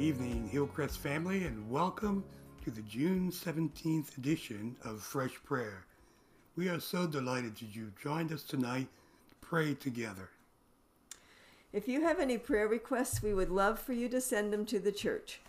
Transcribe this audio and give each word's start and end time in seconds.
evening, 0.00 0.48
Hillcrest 0.48 0.98
family, 0.98 1.44
and 1.44 1.70
welcome 1.70 2.24
to 2.64 2.70
the 2.70 2.80
June 2.82 3.30
17th 3.30 4.16
edition 4.16 4.74
of 4.82 5.02
Fresh 5.02 5.34
Prayer. 5.44 5.84
We 6.56 6.70
are 6.70 6.80
so 6.80 7.06
delighted 7.06 7.56
that 7.56 7.76
you 7.76 7.92
joined 8.02 8.32
us 8.32 8.42
tonight 8.42 8.88
to 9.28 9.34
pray 9.42 9.74
together. 9.74 10.30
If 11.74 11.86
you 11.86 12.00
have 12.00 12.18
any 12.18 12.38
prayer 12.38 12.66
requests, 12.66 13.22
we 13.22 13.34
would 13.34 13.50
love 13.50 13.78
for 13.78 13.92
you 13.92 14.08
to 14.08 14.22
send 14.22 14.54
them 14.54 14.64
to 14.66 14.80
the 14.80 14.90
church. 14.90 15.40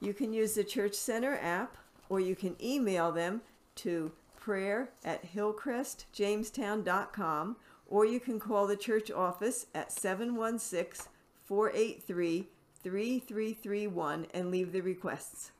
You 0.00 0.12
can 0.12 0.32
use 0.32 0.54
the 0.54 0.64
Church 0.64 0.94
Center 0.94 1.38
app 1.40 1.76
or 2.08 2.18
you 2.18 2.34
can 2.34 2.56
email 2.60 3.12
them 3.12 3.42
to 3.76 4.10
prayer 4.36 4.90
at 5.04 5.32
hillcrestjamestown.com 5.32 7.56
or 7.86 8.04
you 8.04 8.18
can 8.18 8.40
call 8.40 8.66
the 8.66 8.76
church 8.76 9.12
office 9.12 9.66
at 9.76 9.92
716 9.92 11.06
483 11.44 12.48
3331 12.82 14.26
and 14.34 14.50
leave 14.50 14.72
the 14.72 14.80
requests. 14.80 15.52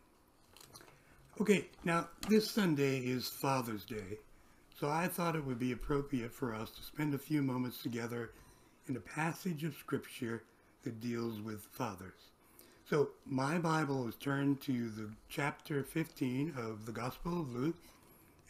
Okay, 1.41 1.67
now 1.85 2.09
this 2.29 2.51
Sunday 2.51 2.99
is 2.99 3.29
Father's 3.41 3.85
Day, 3.85 4.19
so 4.79 4.89
I 4.89 5.09
thought 5.09 5.37
it 5.37 5.45
would 5.45 5.59
be 5.59 5.73
appropriate 5.73 6.33
for 6.33 6.55
us 6.55 6.71
to 6.73 6.83
spend 6.83 7.15
a 7.15 7.19
few 7.19 7.43
moments 7.43 7.83
together 7.83 8.33
in 8.89 8.97
a 8.97 9.01
passage 9.01 9.65
of 9.65 9.75
Scripture 9.77 10.43
that 10.83 11.01
deals 11.01 11.41
with 11.41 11.63
fathers. 11.73 12.31
So 12.85 13.11
my 13.25 13.59
Bible 13.59 14.09
is 14.09 14.17
turned 14.17 14.61
to 14.63 14.91
the 14.91 15.11
chapter 15.29 15.83
15 15.83 16.55
of 16.59 16.85
the 16.85 16.93
Gospel 16.93 17.41
of 17.41 17.55
Luke, 17.55 17.77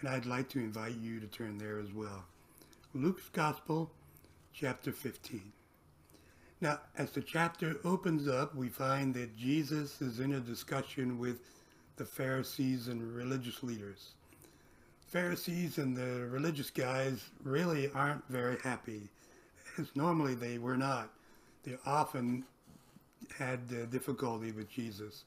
and 0.01 0.09
I'd 0.09 0.27
like 0.27 0.49
to 0.51 0.59
invite 0.59 0.97
you 0.97 1.21
to 1.21 1.27
turn 1.27 1.59
there 1.59 1.79
as 1.79 1.93
well. 1.93 2.25
Luke's 2.95 3.29
Gospel, 3.29 3.93
chapter 4.53 4.91
15. 4.91 5.53
Now, 6.63 6.79
as 6.97 7.11
the 7.11 7.23
chapter 7.23 7.75
opens 7.85 8.29
up, 8.29 8.55
we 8.55 8.69
find 8.69 9.13
that 9.15 9.37
Jesus 9.37 10.01
is 10.01 10.21
in 10.21 10.35
a 10.35 10.39
discussion 10.39 11.19
with 11.19 11.41
the 11.97 12.05
Pharisees 12.05 12.87
and 12.87 13.03
religious 13.17 13.65
leaders. 13.65 14.13
Pharisees 15.09 15.79
and 15.79 15.97
the 15.97 16.29
religious 16.31 16.71
guys 16.71 17.31
really 17.43 17.91
aren't 17.97 18.25
very 18.29 18.59
happy, 18.63 19.09
as 19.77 19.89
normally 19.97 20.37
they 20.37 20.59
were 20.59 20.77
not. 20.77 21.11
They 21.65 21.77
often 21.85 22.45
had 23.37 23.59
uh, 23.73 23.87
difficulty 23.87 24.53
with 24.53 24.71
Jesus. 24.71 25.25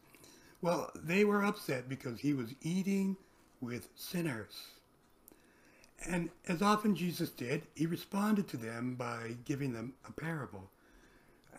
Well, 0.61 0.89
they 0.95 1.25
were 1.25 1.43
upset 1.43 1.89
because 1.89 2.17
he 2.17 2.33
was 2.33 2.55
eating 2.61 3.17
with 3.59 3.89
sinners. 3.97 4.67
And 6.07 6.29
as 6.47 6.61
often 6.61 6.95
Jesus 6.95 7.29
did, 7.29 7.63
he 7.75 7.87
responded 7.87 8.47
to 8.47 8.57
them 8.57 8.95
by 8.95 9.35
giving 9.43 9.73
them 9.73 9.95
a 10.07 10.13
parable 10.13 10.69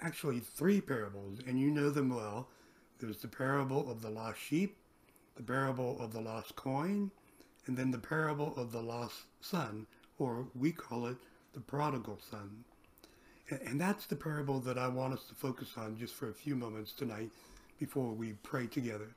actually 0.01 0.41
three 0.41 0.81
parables, 0.81 1.41
and 1.47 1.59
you 1.59 1.71
know 1.71 1.91
them 1.91 2.11
well. 2.11 2.49
There's 2.99 3.19
the 3.19 3.29
parable 3.29 3.91
of 3.91 4.03
the 4.03 4.11
lost 4.11 4.41
sheep, 4.41 4.77
the 5.37 5.43
parable 5.43 6.01
of 6.01 6.13
the 6.13 6.21
lost 6.21 6.57
coin, 6.57 7.11
and 7.67 7.77
then 7.77 7.91
the 7.91 7.99
parable 7.99 8.55
of 8.57 8.73
the 8.73 8.81
lost 8.81 9.25
son, 9.41 9.87
or 10.19 10.47
we 10.55 10.73
call 10.73 11.07
it 11.07 11.17
the 11.53 11.61
prodigal 11.61 12.19
son. 12.31 12.65
And 13.51 13.81
that's 13.81 14.07
the 14.07 14.17
parable 14.17 14.61
that 14.61 14.79
I 14.79 14.89
want 14.89 15.15
us 15.15 15.25
to 15.29 15.35
focus 15.35 15.73
on 15.77 15.99
just 15.99 16.15
for 16.15 16.29
a 16.29 16.35
few 16.35 16.57
moments 16.57 16.93
tonight 16.93 17.31
before 17.79 18.13
we 18.13 18.33
pray 18.43 18.67
together. 18.67 19.09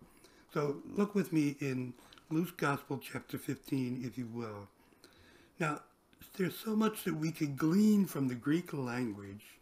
So 0.54 0.78
look 0.96 1.16
with 1.16 1.34
me 1.34 1.56
in 1.60 1.94
Luke's 2.30 2.52
Gospel, 2.52 3.00
chapter 3.02 3.38
15, 3.38 4.04
if 4.06 4.18
you 4.18 4.28
will. 4.32 4.68
Now, 5.60 5.82
there's 6.38 6.58
so 6.58 6.76
much 6.76 7.04
that 7.06 7.16
we 7.16 7.32
could 7.32 7.58
glean 7.58 8.06
from 8.06 8.28
the 8.28 8.36
Greek 8.36 8.74
language 8.74 9.59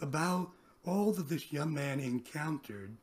about 0.00 0.50
all 0.84 1.12
that 1.12 1.28
this 1.28 1.52
young 1.52 1.74
man 1.74 2.00
encountered 2.00 2.96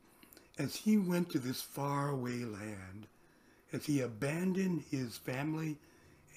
as 0.58 0.76
he 0.76 0.98
went 0.98 1.30
to 1.30 1.40
this 1.40 1.62
faraway 1.62 2.44
land, 2.44 3.08
as 3.72 3.86
he 3.86 4.02
abandoned 4.02 4.84
his 4.90 5.18
family 5.18 5.78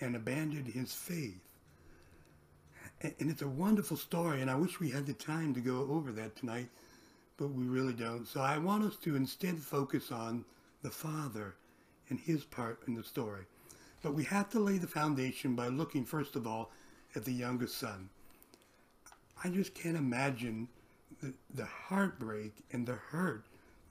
and 0.01 0.15
abandoned 0.15 0.67
his 0.67 0.93
faith. 0.93 1.41
And 3.03 3.31
it's 3.31 3.43
a 3.43 3.49
wonderful 3.49 3.97
story, 3.97 4.43
and 4.43 4.51
I 4.51 4.57
wish 4.57 4.79
we 4.79 4.91
had 4.91 5.07
the 5.07 5.15
time 5.15 5.55
to 5.55 5.61
go 5.61 5.89
over 5.91 6.13
that 6.13 6.37
tonight, 6.37 6.69
but 7.39 7.49
we 7.49 7.65
really 7.65 7.95
don't. 7.95 8.27
So 8.27 8.41
I 8.41 8.59
want 8.59 8.85
us 8.85 8.97
to 8.99 9.17
instead 9.17 9.57
focus 9.59 10.13
on 10.13 10.45
the 10.83 10.91
father 10.91 11.55
and 12.11 12.21
his 12.21 12.45
part 12.45 12.81
in 12.87 12.95
the 12.95 13.03
story. 13.03 13.45
But 14.03 14.15
we 14.15 14.25
have 14.25 14.51
to 14.51 14.61
lay 14.61 14.77
the 14.77 14.87
foundation 14.87 15.55
by 15.55 15.69
looking, 15.69 16.05
first 16.05 16.37
of 16.37 16.47
all, 16.47 16.73
at 17.15 17.25
the 17.25 17.33
youngest 17.33 17.79
son. 17.79 18.11
I 19.43 19.49
just 19.49 19.75
can't 19.75 19.97
imagine 19.97 20.69
the, 21.23 21.33
the 21.55 21.65
heartbreak 21.65 22.53
and 22.73 22.87
the 22.87 22.95
hurt 22.95 23.45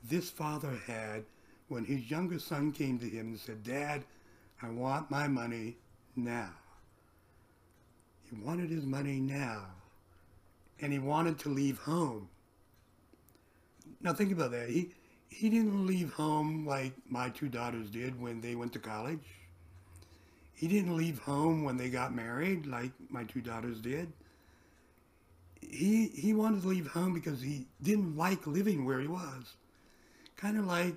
this 0.03 0.29
father 0.29 0.79
had 0.85 1.25
when 1.67 1.85
his 1.85 2.09
younger 2.09 2.39
son 2.39 2.71
came 2.71 2.99
to 2.99 3.09
him 3.09 3.27
and 3.27 3.39
said, 3.39 3.63
Dad, 3.63 4.05
I 4.61 4.69
want 4.69 5.09
my 5.09 5.27
money 5.27 5.77
now. 6.15 6.51
He 8.23 8.35
wanted 8.35 8.69
his 8.69 8.85
money 8.85 9.19
now. 9.19 9.65
And 10.81 10.93
he 10.93 10.99
wanted 10.99 11.39
to 11.39 11.49
leave 11.49 11.79
home. 11.79 12.29
Now 14.01 14.13
think 14.13 14.31
about 14.31 14.51
that. 14.51 14.69
He, 14.69 14.91
he 15.27 15.49
didn't 15.49 15.85
leave 15.85 16.13
home 16.13 16.65
like 16.65 16.93
my 17.09 17.29
two 17.29 17.49
daughters 17.49 17.89
did 17.89 18.19
when 18.19 18.39
they 18.39 18.55
went 18.55 18.71
to 18.73 18.79
college. 18.79 19.25
He 20.53 20.67
didn't 20.67 20.95
leave 20.95 21.19
home 21.19 21.63
when 21.63 21.77
they 21.77 21.89
got 21.89 22.15
married 22.15 22.65
like 22.65 22.91
my 23.09 23.23
two 23.23 23.41
daughters 23.41 23.79
did 23.79 24.11
he 25.61 26.07
he 26.07 26.33
wanted 26.33 26.61
to 26.61 26.67
leave 26.67 26.87
home 26.87 27.13
because 27.13 27.41
he 27.41 27.67
didn't 27.81 28.17
like 28.17 28.45
living 28.47 28.85
where 28.85 28.99
he 28.99 29.07
was. 29.07 29.55
Kind 30.37 30.57
of 30.57 30.65
like 30.65 30.95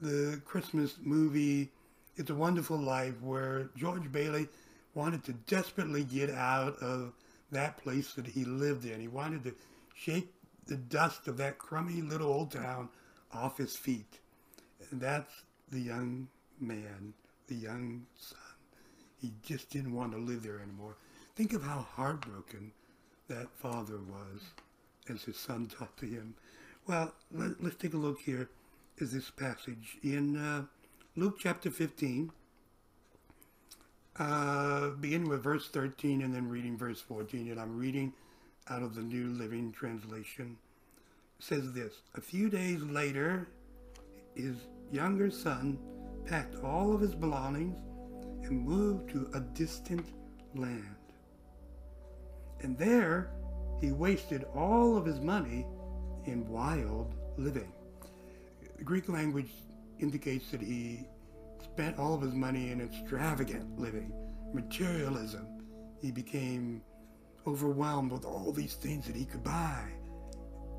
the 0.00 0.40
Christmas 0.44 0.96
movie 1.02 1.70
It's 2.16 2.30
a 2.30 2.34
Wonderful 2.34 2.78
Life 2.78 3.20
where 3.22 3.70
George 3.76 4.10
Bailey 4.12 4.48
wanted 4.94 5.24
to 5.24 5.32
desperately 5.32 6.04
get 6.04 6.30
out 6.30 6.76
of 6.82 7.12
that 7.50 7.78
place 7.78 8.14
that 8.14 8.26
he 8.26 8.44
lived 8.44 8.84
in. 8.84 9.00
He 9.00 9.08
wanted 9.08 9.44
to 9.44 9.54
shake 9.94 10.32
the 10.66 10.76
dust 10.76 11.28
of 11.28 11.36
that 11.38 11.58
crummy 11.58 12.02
little 12.02 12.30
old 12.30 12.52
town 12.52 12.88
off 13.32 13.56
his 13.56 13.76
feet. 13.76 14.18
And 14.90 15.00
that's 15.00 15.32
the 15.70 15.80
young 15.80 16.28
man, 16.60 17.14
the 17.46 17.54
young 17.54 18.06
son. 18.16 18.38
He 19.20 19.32
just 19.42 19.70
didn't 19.70 19.94
want 19.94 20.12
to 20.12 20.18
live 20.18 20.42
there 20.42 20.60
anymore. 20.60 20.96
Think 21.36 21.52
of 21.52 21.62
how 21.62 21.86
heartbroken 21.94 22.72
that 23.28 23.48
father 23.56 23.98
was 23.98 24.42
as 25.08 25.22
his 25.22 25.36
son 25.36 25.66
talked 25.66 26.00
to 26.00 26.06
him. 26.06 26.34
Well, 26.86 27.12
let, 27.32 27.60
us 27.60 27.74
take 27.78 27.94
a 27.94 27.98
look 27.98 28.20
here 28.20 28.48
is 28.98 29.12
this 29.12 29.30
passage 29.30 29.98
in 30.02 30.36
uh, 30.36 30.64
Luke 31.16 31.36
chapter 31.38 31.70
15, 31.70 32.32
uh, 34.18 34.88
beginning 35.00 35.28
with 35.28 35.42
verse 35.42 35.68
13 35.68 36.22
and 36.22 36.34
then 36.34 36.48
reading 36.48 36.76
verse 36.76 37.00
14. 37.00 37.50
And 37.50 37.60
I'm 37.60 37.78
reading 37.78 38.12
out 38.68 38.82
of 38.82 38.94
the 38.94 39.02
New 39.02 39.28
Living 39.28 39.72
Translation. 39.72 40.56
Says 41.38 41.72
this 41.72 41.94
A 42.14 42.20
few 42.20 42.48
days 42.48 42.82
later, 42.82 43.48
his 44.34 44.56
younger 44.90 45.30
son 45.30 45.78
packed 46.26 46.56
all 46.56 46.94
of 46.94 47.00
his 47.00 47.14
belongings 47.14 47.78
and 48.44 48.64
moved 48.64 49.10
to 49.10 49.30
a 49.34 49.40
distant 49.40 50.06
land. 50.54 50.97
And 52.62 52.76
there, 52.76 53.30
he 53.80 53.92
wasted 53.92 54.44
all 54.54 54.96
of 54.96 55.04
his 55.04 55.20
money 55.20 55.66
in 56.24 56.48
wild 56.48 57.14
living. 57.36 57.72
The 58.76 58.84
Greek 58.84 59.08
language 59.08 59.50
indicates 59.98 60.50
that 60.50 60.60
he 60.60 61.06
spent 61.62 61.98
all 61.98 62.14
of 62.14 62.22
his 62.22 62.34
money 62.34 62.70
in 62.70 62.80
extravagant 62.80 63.78
living, 63.78 64.12
materialism. 64.52 65.46
He 66.00 66.10
became 66.10 66.82
overwhelmed 67.46 68.12
with 68.12 68.24
all 68.24 68.52
these 68.52 68.74
things 68.74 69.06
that 69.06 69.16
he 69.16 69.24
could 69.24 69.42
buy, 69.42 69.84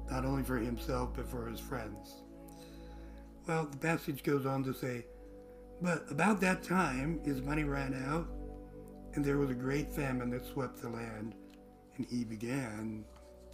not 0.10 0.26
only 0.26 0.44
for 0.44 0.58
himself, 0.58 1.10
but 1.16 1.28
for 1.28 1.48
his 1.48 1.60
friends. 1.60 2.24
Well, 3.48 3.66
the 3.66 3.78
passage 3.78 4.24
goes 4.24 4.46
on 4.46 4.64
to 4.66 4.74
say, 4.74 5.06
But 5.82 6.06
about 6.12 6.40
that 6.42 6.64
time 6.64 7.20
his 7.24 7.42
money 7.42 7.64
ran 7.64 7.94
out, 8.08 8.28
and 9.16 9.26
there 9.26 9.38
was 9.38 9.50
a 9.50 9.56
great 9.56 9.92
famine 9.92 10.30
that 10.32 10.46
swept 10.46 10.82
the 10.82 10.90
land 10.90 11.36
and 12.00 12.08
he 12.10 12.24
began 12.24 13.04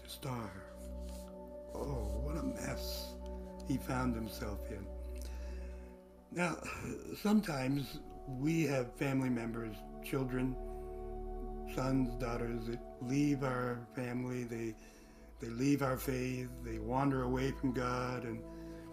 to 0.03 0.09
starve. 0.09 0.49
Oh, 1.73 2.21
what 2.23 2.37
a 2.37 2.43
mess 2.43 3.15
he 3.67 3.77
found 3.77 4.15
himself 4.15 4.59
in. 4.69 4.85
Now, 6.31 6.57
sometimes 7.19 7.99
we 8.27 8.63
have 8.63 8.93
family 8.93 9.29
members, 9.29 9.75
children, 10.03 10.55
sons, 11.73 12.13
daughters 12.21 12.67
that 12.67 12.79
leave 13.01 13.43
our 13.43 13.79
family, 13.95 14.43
they, 14.43 14.75
they 15.39 15.47
leave 15.47 15.81
our 15.81 15.97
faith, 15.97 16.49
they 16.63 16.77
wander 16.77 17.23
away 17.23 17.51
from 17.51 17.73
God, 17.73 18.23
and 18.25 18.39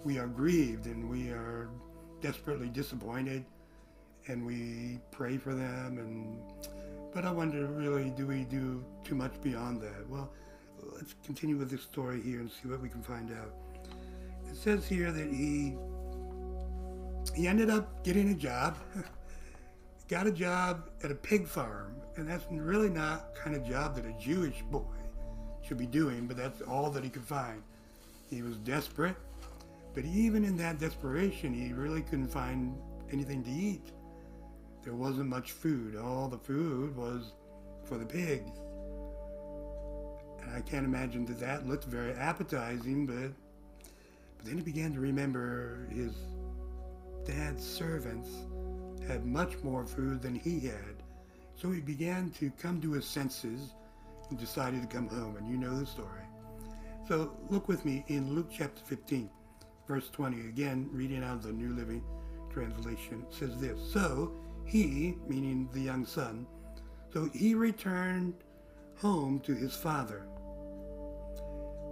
we 0.03 0.19
are 0.19 0.27
grieved 0.27 0.87
and 0.87 1.09
we 1.11 1.29
are 1.29 1.69
desperately 2.23 2.69
disappointed, 2.69 3.45
and 4.29 4.47
we 4.47 4.99
pray 5.11 5.37
for 5.37 5.55
them 5.55 5.99
and 5.99 6.39
but 7.13 7.25
I 7.25 7.31
wonder, 7.31 7.67
really, 7.67 8.11
do 8.11 8.27
we 8.27 8.45
do 8.45 8.85
too 9.05 9.15
much 9.15 9.41
beyond 9.43 9.81
that? 9.83 10.09
Well, 10.09 10.31
let's 10.95 11.15
continue 11.25 11.57
with 11.57 11.71
this 11.71 11.83
story 11.83 12.21
here 12.23 12.41
and 12.41 12.51
see 12.51 12.69
what 12.69 12.81
we 12.81 12.89
can 12.89 13.03
find 13.03 13.31
out. 13.33 13.55
it 14.51 14.57
says 14.57 14.87
here 14.87 15.13
that 15.13 15.33
he 15.33 15.77
he 17.35 17.47
ended 17.47 17.71
up 17.71 18.05
getting 18.05 18.31
a 18.31 18.35
job, 18.35 18.77
got 20.09 20.27
a 20.27 20.33
job 20.33 20.91
at 21.03 21.11
a 21.11 21.15
pig 21.15 21.47
farm, 21.47 21.95
and 22.17 22.29
that's 22.29 22.45
really 22.51 22.91
not 22.91 23.35
kind 23.35 23.55
of 23.55 23.67
job 23.67 23.95
that 23.97 24.05
a 24.05 24.13
Jewish 24.19 24.63
boy 24.71 24.83
should 25.63 25.79
be 25.79 25.87
doing, 25.87 26.27
but 26.27 26.37
that's 26.37 26.61
all 26.63 26.91
that 26.91 27.05
he 27.05 27.11
could 27.11 27.25
find. 27.25 27.63
He 28.29 28.43
was 28.43 28.57
desperate, 28.59 29.17
but 29.95 30.05
even 30.05 30.45
in 30.45 30.57
that 30.57 30.79
desperation, 30.79 31.55
he 31.55 31.73
really 31.73 32.03
couldn't 32.03 32.29
find 32.29 32.75
anything 33.13 33.43
to 33.45 33.51
eat. 33.51 33.93
There 34.83 34.95
wasn't 34.95 35.29
much 35.29 35.53
food. 35.53 35.97
All 35.97 36.29
the 36.29 36.39
food 36.39 36.97
was 36.97 37.33
for 37.85 37.99
the 37.99 38.07
pigs. 38.07 38.51
And 40.43 40.57
I 40.57 40.61
can't 40.61 40.85
imagine 40.85 41.25
that 41.27 41.39
that 41.41 41.69
looked 41.69 41.85
very 41.85 42.13
appetizing, 42.15 43.07
but, 43.07 43.33
but 44.37 44.47
then 44.47 44.57
he 44.57 44.63
began 44.63 44.93
to 44.95 45.01
remember 45.01 45.87
his 45.91 46.15
dad's 47.25 47.65
servants 47.65 48.29
had 49.07 49.25
much 49.25 49.59
more 49.63 49.85
food 49.85 50.23
than 50.23 50.35
he 50.35 50.61
had. 50.61 51.03
So 51.57 51.71
he 51.71 51.81
began 51.81 52.31
to 52.41 52.51
come 52.51 52.81
to 52.81 52.93
his 52.93 53.05
senses 53.05 53.75
and 54.31 54.39
decided 54.39 54.83
to 54.83 54.89
come 54.89 55.09
home. 55.09 55.37
And 55.37 55.49
you 55.49 55.57
know 55.57 55.79
the 55.79 55.87
story. 55.87 56.23
So 57.07 57.37
look 57.51 57.69
with 57.69 57.85
me 57.85 58.05
in 58.09 58.35
Luke 58.35 58.49
chapter 58.51 58.83
15, 58.85 59.31
verse 59.87 60.09
20. 60.11 60.49
Again, 60.49 60.89
reading 60.93 61.23
out 61.23 61.37
of 61.37 61.43
the 61.43 61.53
New 61.53 61.75
Living 61.75 62.03
Translation, 62.51 63.25
says 63.31 63.57
this 63.59 63.79
So 63.93 64.33
he, 64.65 65.17
meaning 65.27 65.69
the 65.73 65.81
young 65.81 66.07
son, 66.07 66.47
so 67.13 67.29
he 67.35 67.55
returned 67.55 68.35
home 68.97 69.41
to 69.41 69.55
his 69.55 69.75
father. 69.75 70.23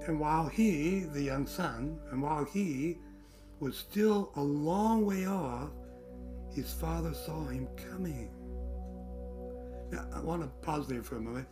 And 0.06 0.18
while 0.18 0.48
he, 0.48 1.00
the 1.00 1.22
young 1.22 1.46
son, 1.46 1.98
and 2.10 2.22
while 2.22 2.44
he 2.44 2.98
was 3.58 3.76
still 3.76 4.32
a 4.36 4.40
long 4.40 5.04
way 5.04 5.26
off, 5.26 5.70
his 6.54 6.72
father 6.72 7.12
saw 7.12 7.46
him 7.46 7.68
coming. 7.76 8.30
Now, 9.90 10.06
I 10.14 10.20
want 10.20 10.42
to 10.42 10.48
pause 10.66 10.88
there 10.88 11.02
for 11.02 11.16
a 11.16 11.20
moment. 11.20 11.46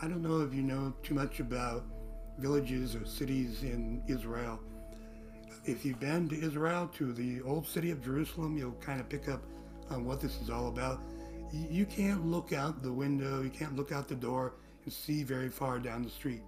I 0.00 0.08
don't 0.08 0.22
know 0.22 0.40
if 0.40 0.52
you 0.52 0.62
know 0.62 0.92
too 1.02 1.14
much 1.14 1.38
about 1.38 1.84
villages 2.38 2.96
or 2.96 3.04
cities 3.04 3.62
in 3.62 4.02
Israel. 4.08 4.58
If 5.64 5.84
you've 5.84 6.00
been 6.00 6.28
to 6.28 6.40
Israel, 6.40 6.90
to 6.98 7.12
the 7.12 7.40
old 7.42 7.68
city 7.68 7.92
of 7.92 8.02
Jerusalem, 8.02 8.56
you'll 8.56 8.72
kind 8.80 9.00
of 9.00 9.08
pick 9.08 9.28
up 9.28 9.42
on 9.90 10.04
what 10.04 10.20
this 10.20 10.40
is 10.40 10.50
all 10.50 10.66
about. 10.66 11.00
You 11.52 11.86
can't 11.86 12.26
look 12.26 12.52
out 12.52 12.82
the 12.82 12.92
window, 12.92 13.42
you 13.42 13.50
can't 13.50 13.76
look 13.76 13.92
out 13.92 14.08
the 14.08 14.16
door 14.16 14.54
and 14.84 14.92
see 14.92 15.22
very 15.22 15.48
far 15.48 15.78
down 15.78 16.02
the 16.02 16.10
street. 16.10 16.42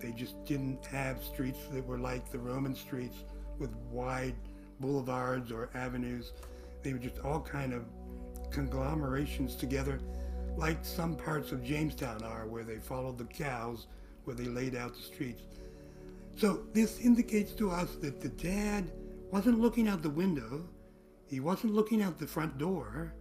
They 0.00 0.10
just 0.10 0.44
didn't 0.46 0.84
have 0.86 1.22
streets 1.22 1.60
that 1.70 1.86
were 1.86 1.98
like 1.98 2.32
the 2.32 2.38
Roman 2.40 2.74
streets 2.74 3.18
with 3.60 3.70
wide 3.90 4.34
boulevards 4.80 5.52
or 5.52 5.70
avenues. 5.74 6.32
They 6.82 6.92
were 6.92 6.98
just 6.98 7.20
all 7.20 7.40
kind 7.40 7.72
of 7.72 7.84
conglomerations 8.50 9.54
together, 9.54 10.00
like 10.56 10.84
some 10.84 11.14
parts 11.14 11.52
of 11.52 11.62
Jamestown 11.62 12.24
are, 12.24 12.48
where 12.48 12.64
they 12.64 12.78
followed 12.78 13.18
the 13.18 13.24
cows, 13.24 13.86
where 14.24 14.34
they 14.34 14.46
laid 14.46 14.74
out 14.74 14.96
the 14.96 15.02
streets. 15.02 15.42
So 16.36 16.64
this 16.72 17.00
indicates 17.00 17.52
to 17.54 17.70
us 17.70 17.94
that 17.96 18.20
the 18.20 18.28
dad 18.28 18.90
wasn't 19.30 19.60
looking 19.60 19.88
out 19.88 20.02
the 20.02 20.10
window, 20.10 20.68
he 21.26 21.40
wasn't 21.40 21.74
looking 21.74 22.02
out 22.02 22.18
the 22.18 22.26
front 22.26 22.58
door. 22.58 23.14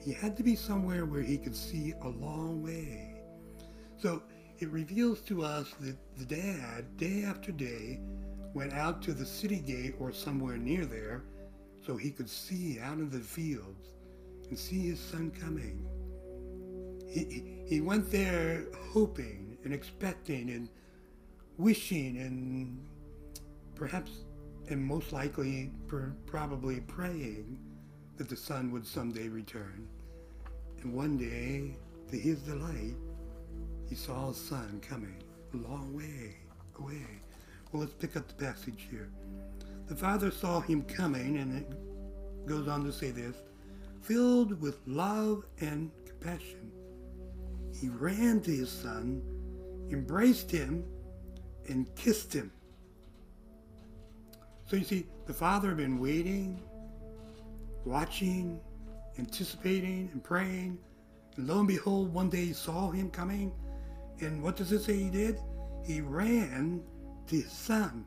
He 0.00 0.12
had 0.12 0.36
to 0.36 0.42
be 0.42 0.54
somewhere 0.54 1.06
where 1.06 1.22
he 1.22 1.38
could 1.38 1.56
see 1.56 1.94
a 2.02 2.08
long 2.08 2.62
way. 2.62 3.20
So 3.96 4.22
it 4.58 4.68
reveals 4.70 5.20
to 5.22 5.42
us 5.42 5.72
that 5.80 5.96
the 6.16 6.24
dad, 6.24 6.96
day 6.96 7.24
after 7.24 7.52
day, 7.52 8.00
went 8.54 8.72
out 8.72 9.02
to 9.02 9.12
the 9.12 9.26
city 9.26 9.58
gate 9.58 9.94
or 9.98 10.12
somewhere 10.12 10.56
near 10.56 10.84
there 10.84 11.24
so 11.84 11.96
he 11.96 12.10
could 12.10 12.28
see 12.28 12.78
out 12.80 12.98
in 12.98 13.10
the 13.10 13.18
fields 13.18 13.94
and 14.48 14.58
see 14.58 14.88
his 14.88 15.00
son 15.00 15.30
coming. 15.30 15.86
He, 17.08 17.64
he 17.66 17.80
went 17.80 18.10
there 18.10 18.66
hoping 18.92 19.58
and 19.64 19.72
expecting 19.72 20.50
and 20.50 20.68
wishing 21.58 22.16
and 22.18 22.78
perhaps 23.74 24.12
and 24.68 24.82
most 24.82 25.12
likely 25.12 25.70
probably 26.26 26.80
praying 26.80 27.58
that 28.16 28.28
the 28.28 28.36
son 28.36 28.70
would 28.70 28.86
someday 28.86 29.28
return. 29.28 29.86
And 30.82 30.94
one 30.94 31.16
day, 31.16 31.76
to 32.10 32.18
his 32.18 32.40
delight, 32.40 32.94
he 33.88 33.94
saw 33.94 34.28
his 34.28 34.36
son 34.36 34.80
coming 34.86 35.22
a 35.54 35.56
long 35.56 35.94
way 35.94 36.36
away. 36.78 37.06
Well, 37.72 37.80
let's 37.80 37.94
pick 37.94 38.16
up 38.16 38.28
the 38.28 38.34
passage 38.34 38.86
here. 38.90 39.10
The 39.88 39.96
father 39.96 40.30
saw 40.30 40.60
him 40.60 40.82
coming, 40.82 41.38
and 41.38 41.58
it 41.58 42.46
goes 42.46 42.68
on 42.68 42.84
to 42.84 42.92
say 42.92 43.10
this 43.10 43.36
filled 44.02 44.60
with 44.60 44.78
love 44.86 45.44
and 45.60 45.90
compassion. 46.06 46.70
He 47.74 47.88
ran 47.88 48.40
to 48.42 48.50
his 48.50 48.70
son, 48.70 49.22
embraced 49.90 50.50
him, 50.50 50.84
and 51.68 51.94
kissed 51.96 52.32
him. 52.32 52.50
So 54.66 54.76
you 54.76 54.84
see, 54.84 55.06
the 55.26 55.32
father 55.32 55.68
had 55.68 55.78
been 55.78 55.98
waiting, 55.98 56.62
watching, 57.84 58.60
anticipating, 59.18 60.10
and 60.12 60.22
praying. 60.22 60.78
And 61.36 61.48
lo 61.48 61.60
and 61.60 61.68
behold, 61.68 62.12
one 62.12 62.28
day 62.28 62.46
he 62.46 62.52
saw 62.52 62.90
him 62.90 63.10
coming. 63.10 63.52
And 64.20 64.42
what 64.42 64.56
does 64.56 64.72
it 64.72 64.82
say 64.82 64.96
he 64.96 65.10
did? 65.10 65.38
He 65.84 66.00
ran 66.00 66.82
to 67.28 67.36
his 67.36 67.52
son. 67.52 68.04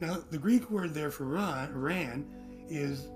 Now, 0.00 0.18
the 0.30 0.38
Greek 0.38 0.70
word 0.70 0.92
there 0.92 1.10
for 1.10 1.24
run, 1.24 1.72
ran 1.72 2.26
is 2.68 3.08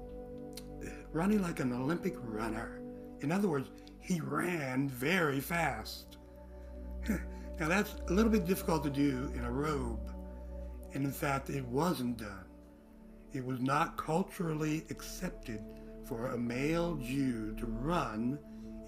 running 1.12 1.42
like 1.42 1.60
an 1.60 1.72
Olympic 1.72 2.14
runner. 2.22 2.80
In 3.20 3.32
other 3.32 3.48
words, 3.48 3.68
he 4.00 4.20
ran 4.20 4.88
very 4.88 5.40
fast. 5.40 6.16
now, 7.58 7.68
that's 7.68 7.96
a 8.08 8.12
little 8.12 8.30
bit 8.30 8.46
difficult 8.46 8.84
to 8.84 8.90
do 8.90 9.32
in 9.34 9.44
a 9.44 9.50
robe. 9.50 10.12
And 10.94 11.04
in 11.04 11.12
fact, 11.12 11.50
it 11.50 11.66
wasn't 11.66 12.18
done. 12.18 12.44
It 13.32 13.44
was 13.44 13.60
not 13.60 13.96
culturally 13.96 14.84
accepted 14.90 15.62
for 16.04 16.28
a 16.28 16.38
male 16.38 16.94
Jew 16.96 17.54
to 17.58 17.66
run 17.66 18.38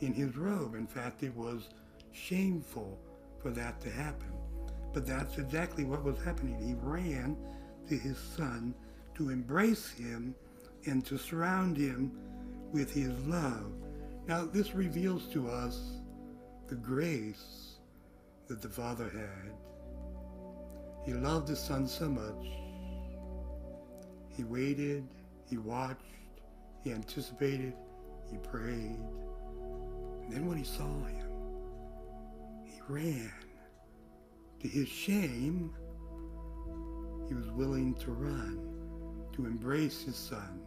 in 0.00 0.14
his 0.14 0.36
robe. 0.36 0.74
In 0.76 0.86
fact, 0.86 1.22
it 1.22 1.34
was 1.36 1.68
shameful 2.12 2.98
for 3.42 3.50
that 3.50 3.80
to 3.80 3.90
happen. 3.90 4.32
But 4.92 5.06
that's 5.06 5.38
exactly 5.38 5.84
what 5.84 6.04
was 6.04 6.16
happening. 6.22 6.58
He 6.60 6.74
ran 6.80 7.36
to 7.88 7.96
his 7.96 8.18
son 8.18 8.74
to 9.16 9.30
embrace 9.30 9.90
him 9.90 10.34
and 10.86 11.04
to 11.06 11.18
surround 11.18 11.76
him 11.76 12.12
with 12.72 12.92
his 12.92 13.18
love. 13.26 13.72
Now, 14.26 14.44
this 14.44 14.74
reveals 14.74 15.26
to 15.32 15.50
us 15.50 16.00
the 16.68 16.76
grace 16.76 17.69
that 18.50 18.60
the 18.60 18.68
Father 18.68 19.08
had. 19.08 19.54
He 21.06 21.12
loved 21.12 21.48
his 21.48 21.60
son 21.60 21.86
so 21.86 22.08
much. 22.08 22.48
He 24.28 24.42
waited, 24.42 25.06
he 25.48 25.56
watched, 25.56 26.02
he 26.82 26.90
anticipated, 26.90 27.74
he 28.28 28.38
prayed. 28.38 28.98
And 30.24 30.32
then 30.32 30.46
when 30.46 30.58
he 30.58 30.64
saw 30.64 30.82
him, 30.82 31.28
he 32.64 32.80
ran. 32.88 33.32
To 34.62 34.68
his 34.68 34.88
shame, 34.88 35.72
he 37.28 37.34
was 37.34 37.50
willing 37.52 37.94
to 38.00 38.10
run, 38.10 39.28
to 39.34 39.46
embrace 39.46 40.02
his 40.02 40.16
son, 40.16 40.60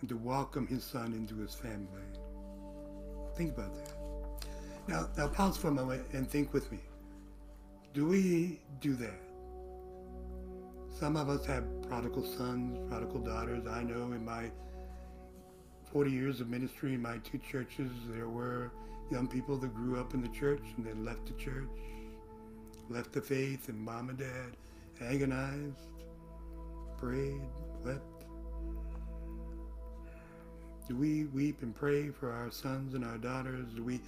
and 0.00 0.08
to 0.08 0.16
welcome 0.16 0.68
his 0.68 0.84
son 0.84 1.14
into 1.14 1.34
his 1.38 1.52
family. 1.52 2.06
Think 3.34 3.54
about 3.54 3.74
that. 3.74 3.99
Now, 4.90 5.06
now 5.16 5.28
pause 5.28 5.56
for 5.56 5.68
a 5.68 5.70
moment 5.70 6.02
and 6.14 6.28
think 6.28 6.52
with 6.52 6.72
me. 6.72 6.80
Do 7.94 8.08
we 8.08 8.58
do 8.80 8.94
that? 8.96 9.20
Some 10.98 11.16
of 11.16 11.28
us 11.28 11.46
have 11.46 11.64
prodigal 11.82 12.24
sons, 12.24 12.76
prodigal 12.88 13.20
daughters. 13.20 13.68
I 13.68 13.84
know 13.84 14.02
in 14.12 14.24
my 14.24 14.50
40 15.92 16.10
years 16.10 16.40
of 16.40 16.48
ministry 16.48 16.94
in 16.94 17.02
my 17.02 17.18
two 17.18 17.38
churches, 17.38 17.88
there 18.08 18.28
were 18.28 18.72
young 19.12 19.28
people 19.28 19.56
that 19.58 19.72
grew 19.72 20.00
up 20.00 20.12
in 20.12 20.22
the 20.22 20.28
church 20.28 20.62
and 20.76 20.84
then 20.84 21.04
left 21.04 21.24
the 21.26 21.34
church, 21.34 21.68
left 22.88 23.12
the 23.12 23.20
faith, 23.20 23.68
and 23.68 23.78
mom 23.78 24.08
and 24.08 24.18
dad 24.18 24.56
agonized, 25.00 25.86
prayed, 26.98 27.40
wept. 27.84 28.24
Do 30.88 30.96
we 30.96 31.26
weep 31.26 31.62
and 31.62 31.72
pray 31.72 32.08
for 32.08 32.32
our 32.32 32.50
sons 32.50 32.94
and 32.94 33.04
our 33.04 33.18
daughters? 33.18 33.66
Do 33.76 33.84
we 33.84 34.00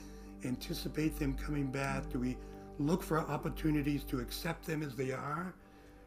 anticipate 0.44 1.18
them 1.18 1.34
coming 1.34 1.70
back? 1.70 2.10
Do 2.10 2.18
we 2.18 2.36
look 2.78 3.02
for 3.02 3.18
opportunities 3.18 4.04
to 4.04 4.20
accept 4.20 4.66
them 4.66 4.82
as 4.82 4.94
they 4.94 5.12
are? 5.12 5.54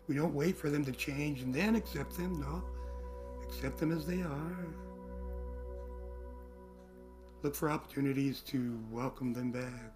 We 0.08 0.15
don't 0.15 0.34
wait 0.34 0.58
for 0.58 0.70
them 0.70 0.86
to 0.86 0.92
change 0.92 1.42
and 1.42 1.54
then 1.54 1.75
accept 1.75 2.18
them. 2.18 2.39
No, 2.39 2.63
accept 3.44 3.80
them 3.80 3.92
as 3.92 4.06
they 4.06 4.22
are. 4.22 4.68
Look 7.44 7.56
for 7.56 7.70
opportunities 7.70 8.42
to 8.48 8.80
welcome 8.92 9.34
them 9.34 9.51
back. 9.51 9.94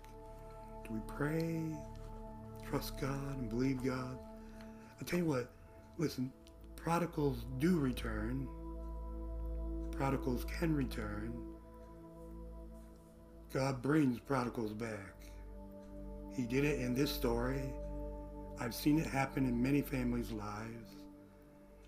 Do 0.88 0.94
we 0.94 1.00
pray, 1.08 1.62
trust 2.68 3.00
God, 3.00 3.38
and 3.40 3.50
believe 3.50 3.84
God 3.84 4.18
I'll 5.00 5.06
tell 5.06 5.20
you 5.20 5.26
what, 5.26 5.50
listen, 5.98 6.32
prodigals 6.76 7.46
do 7.60 7.80
return, 7.80 8.48
prodigals 9.92 10.46
can 10.46 10.76
return. 10.76 11.34
God 13.54 13.82
brings 13.82 14.20
prodigals 14.20 14.74
back. 14.74 15.16
He 16.36 16.44
did 16.44 16.64
it 16.64 16.80
in 16.80 16.94
this 16.94 17.12
story. 17.12 17.74
I've 18.60 18.76
seen 18.76 19.00
it 19.00 19.08
happen 19.08 19.46
in 19.46 19.62
many 19.62 19.82
families' 19.82 20.32
lives, 20.32 20.92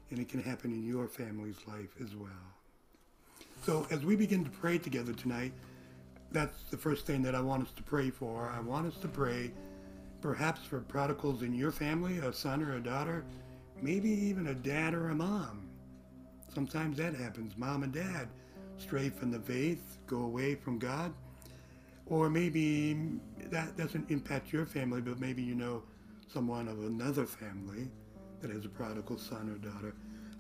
and 0.10 0.20
it 0.20 0.28
can 0.28 0.42
happen 0.42 0.72
in 0.72 0.84
your 0.86 1.08
family's 1.08 1.60
life 1.68 1.96
as 2.04 2.16
well. 2.16 2.30
So, 3.64 3.86
as 3.92 4.04
we 4.04 4.16
begin 4.16 4.44
to 4.44 4.50
pray 4.50 4.80
together 4.80 5.14
tonight, 5.14 5.54
that's 6.32 6.64
the 6.72 6.78
first 6.78 7.06
thing 7.06 7.22
that 7.24 7.36
I 7.36 7.42
want 7.42 7.64
us 7.64 7.74
to 7.74 7.84
pray 7.84 8.10
for. 8.10 8.52
I 8.56 8.60
want 8.60 8.88
us 8.88 9.00
to 9.02 9.08
pray 9.08 9.52
perhaps 10.22 10.62
for 10.62 10.80
prodigals 10.80 11.44
in 11.44 11.54
your 11.54 11.72
family, 11.72 12.20
a 12.20 12.34
son 12.34 12.64
or 12.64 12.76
a 12.76 12.82
daughter, 12.82 13.24
maybe 13.82 14.10
even 14.10 14.48
a 14.48 14.54
dad 14.54 14.94
or 14.94 15.10
a 15.10 15.16
mom. 15.16 15.68
Sometimes 16.54 16.98
that 16.98 17.14
happens. 17.14 17.58
Mom 17.58 17.84
and 17.84 17.94
dad 17.94 18.28
stray 18.78 19.10
from 19.10 19.30
the 19.30 19.40
faith, 19.40 19.98
go 20.08 20.24
away 20.24 20.56
from 20.56 20.80
God. 20.80 21.14
Or 22.06 22.30
maybe 22.30 23.20
that 23.50 23.78
doesn't 23.78 24.10
impact 24.12 24.52
your 24.52 24.66
family, 24.66 25.02
but 25.02 25.20
maybe 25.20 25.42
you 25.42 25.56
know 25.56 25.84
someone 26.28 26.68
of 26.68 26.80
another 26.80 27.26
family 27.26 27.90
that 28.42 28.52
has 28.52 28.66
a 28.66 28.70
prodigal 28.70 29.18
son 29.18 29.50
or 29.50 29.58
daughter. 29.58 29.94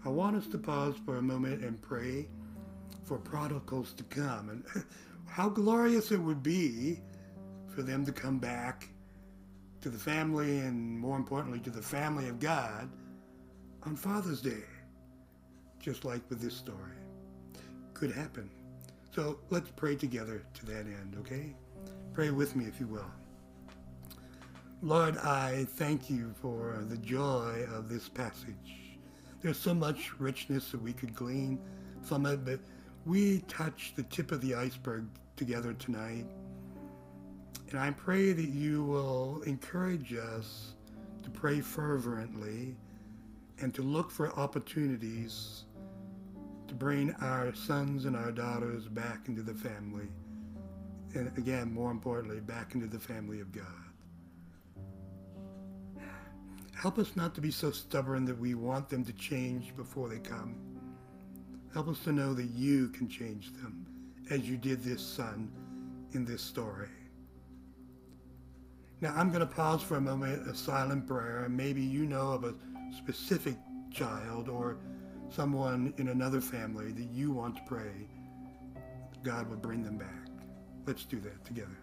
I 0.03 0.09
want 0.09 0.35
us 0.35 0.47
to 0.47 0.57
pause 0.57 0.95
for 1.05 1.17
a 1.17 1.21
moment 1.21 1.63
and 1.63 1.81
pray 1.81 2.27
for 3.03 3.17
prodigals 3.17 3.93
to 3.93 4.03
come. 4.05 4.49
And 4.49 4.63
how 5.27 5.49
glorious 5.49 6.11
it 6.11 6.17
would 6.17 6.43
be 6.43 6.99
for 7.67 7.83
them 7.83 8.05
to 8.05 8.11
come 8.11 8.39
back 8.39 8.89
to 9.81 9.89
the 9.89 9.97
family 9.97 10.59
and 10.59 10.99
more 10.99 11.17
importantly 11.17 11.59
to 11.59 11.69
the 11.69 11.81
family 11.81 12.27
of 12.27 12.39
God 12.39 12.89
on 13.83 13.95
Father's 13.95 14.41
Day, 14.41 14.63
just 15.79 16.05
like 16.05 16.21
with 16.29 16.39
this 16.39 16.55
story. 16.55 16.97
Could 17.93 18.11
happen. 18.11 18.49
So 19.13 19.39
let's 19.49 19.69
pray 19.69 19.95
together 19.95 20.41
to 20.53 20.65
that 20.67 20.85
end, 20.85 21.17
okay? 21.19 21.53
Pray 22.13 22.29
with 22.31 22.55
me 22.55 22.65
if 22.65 22.79
you 22.79 22.87
will. 22.87 23.11
Lord, 24.81 25.17
I 25.17 25.65
thank 25.71 26.09
you 26.09 26.33
for 26.41 26.83
the 26.87 26.97
joy 26.97 27.65
of 27.73 27.89
this 27.89 28.07
passage. 28.07 28.97
There's 29.41 29.59
so 29.59 29.73
much 29.73 30.17
richness 30.17 30.71
that 30.71 30.81
we 30.81 30.93
could 30.93 31.13
glean 31.13 31.59
from 32.01 32.25
it, 32.25 32.45
but 32.45 32.59
we 33.05 33.39
touch 33.47 33.93
the 33.95 34.03
tip 34.03 34.31
of 34.31 34.39
the 34.39 34.55
iceberg 34.55 35.05
together 35.35 35.73
tonight. 35.73 36.25
And 37.69 37.79
I 37.79 37.91
pray 37.91 38.31
that 38.31 38.49
you 38.49 38.83
will 38.83 39.41
encourage 39.45 40.13
us 40.13 40.73
to 41.23 41.29
pray 41.29 41.59
fervently 41.59 42.75
and 43.59 43.73
to 43.73 43.81
look 43.81 44.09
for 44.09 44.31
opportunities 44.39 45.65
to 46.71 46.75
bring 46.75 47.13
our 47.15 47.53
sons 47.53 48.05
and 48.05 48.15
our 48.15 48.31
daughters 48.31 48.87
back 48.87 49.27
into 49.27 49.41
the 49.41 49.53
family. 49.53 50.07
And 51.13 51.37
again, 51.37 51.73
more 51.73 51.91
importantly, 51.91 52.39
back 52.39 52.75
into 52.75 52.87
the 52.87 52.97
family 52.97 53.41
of 53.41 53.51
God. 53.51 53.65
Help 56.73 56.97
us 56.97 57.17
not 57.17 57.35
to 57.35 57.41
be 57.41 57.51
so 57.51 57.71
stubborn 57.71 58.23
that 58.23 58.39
we 58.39 58.55
want 58.55 58.87
them 58.87 59.03
to 59.03 59.11
change 59.11 59.75
before 59.75 60.07
they 60.07 60.19
come. 60.19 60.55
Help 61.73 61.89
us 61.89 61.99
to 62.05 62.13
know 62.13 62.33
that 62.33 62.49
you 62.51 62.87
can 62.87 63.09
change 63.09 63.51
them 63.61 63.85
as 64.29 64.47
you 64.47 64.55
did 64.55 64.81
this 64.81 65.05
son 65.05 65.51
in 66.13 66.23
this 66.23 66.41
story. 66.41 66.87
Now, 69.01 69.13
I'm 69.17 69.27
going 69.27 69.41
to 69.41 69.45
pause 69.45 69.83
for 69.83 69.97
a 69.97 70.01
moment, 70.01 70.47
a 70.47 70.55
silent 70.55 71.05
prayer, 71.05 71.43
and 71.43 71.57
maybe 71.57 71.81
you 71.81 72.05
know 72.05 72.31
of 72.31 72.45
a 72.45 72.55
specific 72.95 73.55
child 73.91 74.47
or 74.47 74.77
someone 75.31 75.93
in 75.97 76.09
another 76.09 76.41
family 76.41 76.91
that 76.91 77.09
you 77.11 77.31
want 77.31 77.55
to 77.55 77.61
pray 77.65 78.07
God 79.23 79.49
would 79.49 79.61
bring 79.61 79.83
them 79.83 79.97
back. 79.97 80.27
Let's 80.85 81.05
do 81.05 81.19
that 81.19 81.45
together. 81.45 81.77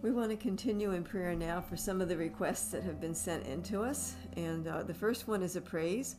We 0.00 0.12
want 0.12 0.30
to 0.30 0.36
continue 0.36 0.92
in 0.92 1.02
prayer 1.02 1.34
now 1.34 1.60
for 1.60 1.76
some 1.76 2.00
of 2.00 2.08
the 2.08 2.16
requests 2.16 2.70
that 2.70 2.84
have 2.84 3.00
been 3.00 3.14
sent 3.14 3.46
in 3.46 3.62
to 3.64 3.82
us. 3.82 4.14
And 4.36 4.68
uh, 4.68 4.84
the 4.84 4.94
first 4.94 5.26
one 5.26 5.42
is 5.42 5.56
a 5.56 5.60
praise 5.60 6.16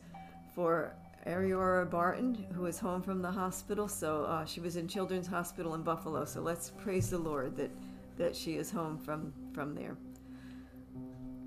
for 0.54 0.94
Ariora 1.26 1.88
Barton, 1.88 2.46
who 2.54 2.66
is 2.66 2.78
home 2.78 3.02
from 3.02 3.20
the 3.20 3.30
hospital. 3.30 3.88
So 3.88 4.24
uh, 4.24 4.44
she 4.44 4.60
was 4.60 4.76
in 4.76 4.88
Children's 4.88 5.26
Hospital 5.26 5.74
in 5.74 5.82
Buffalo. 5.82 6.24
So 6.24 6.40
let's 6.40 6.70
praise 6.70 7.10
the 7.10 7.18
Lord 7.18 7.56
that, 7.56 7.70
that 8.16 8.34
she 8.34 8.56
is 8.56 8.70
home 8.70 8.98
from, 8.98 9.32
from 9.52 9.74
there. 9.74 9.96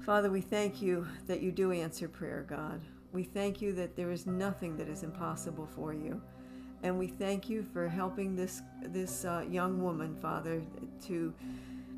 Father, 0.06 0.30
we 0.30 0.42
thank 0.42 0.82
you 0.82 1.08
that 1.28 1.42
you 1.42 1.52
do 1.52 1.72
answer 1.72 2.08
prayer, 2.08 2.46
God. 2.48 2.82
We 3.14 3.24
thank 3.24 3.62
you 3.62 3.74
that 3.74 3.96
there 3.96 4.12
is 4.12 4.28
nothing 4.28 4.76
that 4.78 4.90
is 4.90 5.04
impossible 5.04 5.68
for 5.68 5.94
you. 5.94 6.22
And 6.84 7.00
we 7.00 7.08
thank 7.08 7.50
you 7.50 7.64
for 7.64 7.88
helping 7.88 8.36
this, 8.36 8.62
this 8.82 9.24
uh, 9.24 9.46
young 9.50 9.82
woman, 9.82 10.16
Father, 10.22 10.62
to 11.06 11.34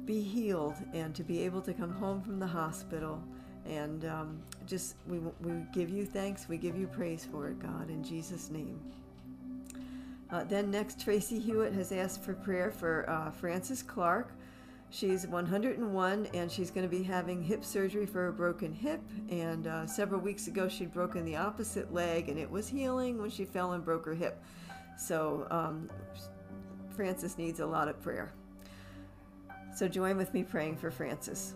be 0.06 0.22
healed 0.22 0.76
and 0.94 1.16
to 1.16 1.24
be 1.24 1.42
able 1.42 1.62
to 1.64 1.74
come 1.74 1.92
home 1.92 2.22
from 2.22 2.40
the 2.40 2.46
hospital. 2.46 3.24
And 3.66 4.06
um, 4.06 4.40
just, 4.68 4.96
we, 5.08 5.20
we 5.20 5.64
give 5.74 5.90
you 5.90 6.06
thanks, 6.06 6.48
we 6.48 6.58
give 6.58 6.78
you 6.78 6.88
praise 6.88 7.28
for 7.30 7.48
it, 7.48 7.60
God, 7.60 7.90
in 7.90 8.04
Jesus' 8.04 8.52
name. 8.52 8.80
Uh, 10.32 10.44
then 10.44 10.72
next, 10.72 11.00
Tracy 11.00 11.40
Hewitt 11.40 11.74
has 11.74 11.92
asked 11.92 12.24
for 12.24 12.34
prayer 12.34 12.72
for 12.72 13.10
uh, 13.10 13.32
Frances 13.32 13.82
Clark. 13.82 14.32
She's 14.90 15.28
101 15.28 16.28
and 16.34 16.52
she's 16.52 16.72
going 16.72 16.90
to 16.90 16.96
be 16.96 17.04
having 17.04 17.44
hip 17.44 17.66
surgery 17.66 18.06
for 18.06 18.28
a 18.28 18.34
broken 18.34 18.74
hip. 18.74 19.02
And 19.30 19.68
uh, 19.68 19.88
several 19.88 20.22
weeks 20.22 20.48
ago, 20.48 20.70
she'd 20.70 20.94
broken 20.94 21.26
the 21.26 21.36
opposite 21.36 21.94
leg 21.94 22.30
and 22.30 22.40
it 22.40 22.50
was 22.50 22.68
healing 22.68 23.20
when 23.20 23.30
she 23.30 23.46
fell 23.46 23.74
and 23.74 23.84
broke 23.84 24.06
her 24.06 24.14
hip. 24.14 24.42
So 24.98 25.48
um, 25.52 25.90
Frances 26.96 27.38
needs 27.38 27.60
a 27.60 27.66
lot 27.66 27.88
of 27.88 28.02
prayer. 28.02 28.32
So 29.76 29.88
join 29.88 30.16
with 30.16 30.34
me 30.34 30.44
praying 30.44 30.78
for 30.78 30.90
Frances. 30.90 31.56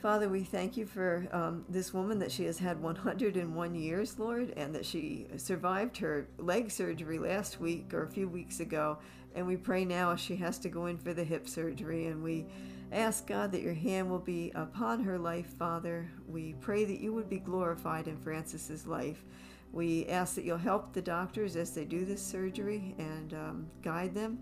Father, 0.00 0.28
we 0.28 0.44
thank 0.44 0.76
you 0.76 0.86
for 0.86 1.26
um, 1.32 1.64
this 1.68 1.92
woman 1.92 2.20
that 2.20 2.30
she 2.30 2.44
has 2.44 2.56
had 2.56 2.80
101 2.80 3.74
years, 3.74 4.16
Lord, 4.16 4.52
and 4.56 4.72
that 4.72 4.86
she 4.86 5.26
survived 5.36 5.98
her 5.98 6.28
leg 6.38 6.70
surgery 6.70 7.18
last 7.18 7.60
week 7.60 7.92
or 7.92 8.04
a 8.04 8.08
few 8.08 8.28
weeks 8.28 8.60
ago. 8.60 8.98
And 9.34 9.44
we 9.44 9.56
pray 9.56 9.84
now 9.84 10.14
she 10.14 10.36
has 10.36 10.56
to 10.58 10.68
go 10.68 10.86
in 10.86 10.98
for 10.98 11.12
the 11.12 11.24
hip 11.24 11.48
surgery. 11.48 12.06
And 12.06 12.22
we 12.22 12.46
ask, 12.92 13.26
God, 13.26 13.50
that 13.50 13.62
your 13.62 13.74
hand 13.74 14.08
will 14.08 14.20
be 14.20 14.52
upon 14.54 15.02
her 15.02 15.18
life, 15.18 15.52
Father. 15.58 16.08
We 16.28 16.54
pray 16.60 16.84
that 16.84 17.00
you 17.00 17.12
would 17.12 17.28
be 17.28 17.40
glorified 17.40 18.06
in 18.06 18.18
Frances's 18.18 18.86
life. 18.86 19.24
We 19.72 20.06
ask 20.06 20.36
that 20.36 20.44
you'll 20.44 20.58
help 20.58 20.92
the 20.92 21.02
doctors 21.02 21.56
as 21.56 21.72
they 21.72 21.84
do 21.84 22.04
this 22.04 22.22
surgery 22.22 22.94
and 22.98 23.34
um, 23.34 23.66
guide 23.82 24.14
them. 24.14 24.38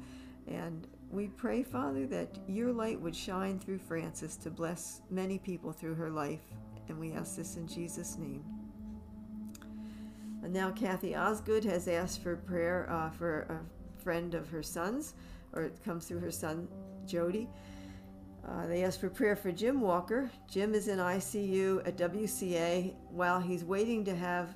And 0.46 0.86
we 1.10 1.28
pray, 1.28 1.62
Father, 1.62 2.06
that 2.06 2.38
your 2.48 2.72
light 2.72 3.00
would 3.00 3.14
shine 3.14 3.58
through 3.58 3.78
Frances 3.78 4.36
to 4.38 4.50
bless 4.50 5.02
many 5.10 5.38
people 5.38 5.72
through 5.72 5.94
her 5.94 6.10
life. 6.10 6.42
And 6.88 6.98
we 6.98 7.12
ask 7.12 7.36
this 7.36 7.56
in 7.56 7.66
Jesus' 7.66 8.16
name. 8.18 8.44
And 10.42 10.52
now, 10.52 10.70
Kathy 10.70 11.16
Osgood 11.16 11.64
has 11.64 11.88
asked 11.88 12.22
for 12.22 12.36
prayer 12.36 12.88
uh, 12.90 13.10
for 13.10 13.42
a 13.42 14.02
friend 14.02 14.34
of 14.34 14.48
her 14.48 14.62
son's, 14.62 15.14
or 15.52 15.62
it 15.62 15.82
comes 15.84 16.06
through 16.06 16.20
her 16.20 16.30
son, 16.30 16.68
Jody. 17.06 17.48
Uh, 18.46 18.66
they 18.66 18.84
asked 18.84 19.00
for 19.00 19.10
prayer 19.10 19.34
for 19.34 19.50
Jim 19.50 19.80
Walker. 19.80 20.30
Jim 20.48 20.74
is 20.74 20.86
in 20.86 20.98
ICU 20.98 21.86
at 21.86 21.96
WCA 21.96 22.94
while 23.10 23.40
he's 23.40 23.64
waiting 23.64 24.04
to 24.04 24.14
have 24.14 24.54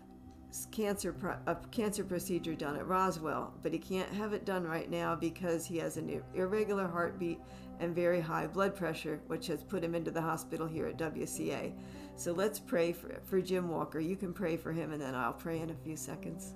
cancer 0.71 1.15
a 1.47 1.55
cancer 1.71 2.05
procedure 2.05 2.55
done 2.55 2.77
at 2.77 2.87
Roswell, 2.87 3.55
but 3.63 3.73
he 3.73 3.79
can't 3.79 4.13
have 4.13 4.33
it 4.33 4.45
done 4.45 4.65
right 4.65 4.91
now 4.91 5.15
because 5.15 5.67
he 5.67 5.79
has 5.79 5.97
an 5.97 6.23
irregular 6.35 6.89
heartbeat 6.89 7.41
and 7.79 7.95
very 7.95 8.21
high 8.21 8.47
blood 8.47 8.75
pressure, 8.75 9.21
which 9.27 9.47
has 9.47 9.63
put 9.63 9.83
him 9.83 9.95
into 9.95 10.11
the 10.11 10.21
hospital 10.21 10.67
here 10.67 10.87
at 10.87 10.99
WCA. 10.99 11.73
So 12.17 12.33
let's 12.33 12.59
pray 12.59 12.93
for, 12.93 13.21
for 13.25 13.41
Jim 13.41 13.69
Walker. 13.69 14.01
You 14.01 14.17
can 14.17 14.33
pray 14.33 14.57
for 14.57 14.73
him, 14.73 14.93
and 14.93 15.01
then 15.01 15.15
I'll 15.15 15.33
pray 15.33 15.61
in 15.61 15.71
a 15.71 15.75
few 15.75 15.97
seconds. 15.97 16.55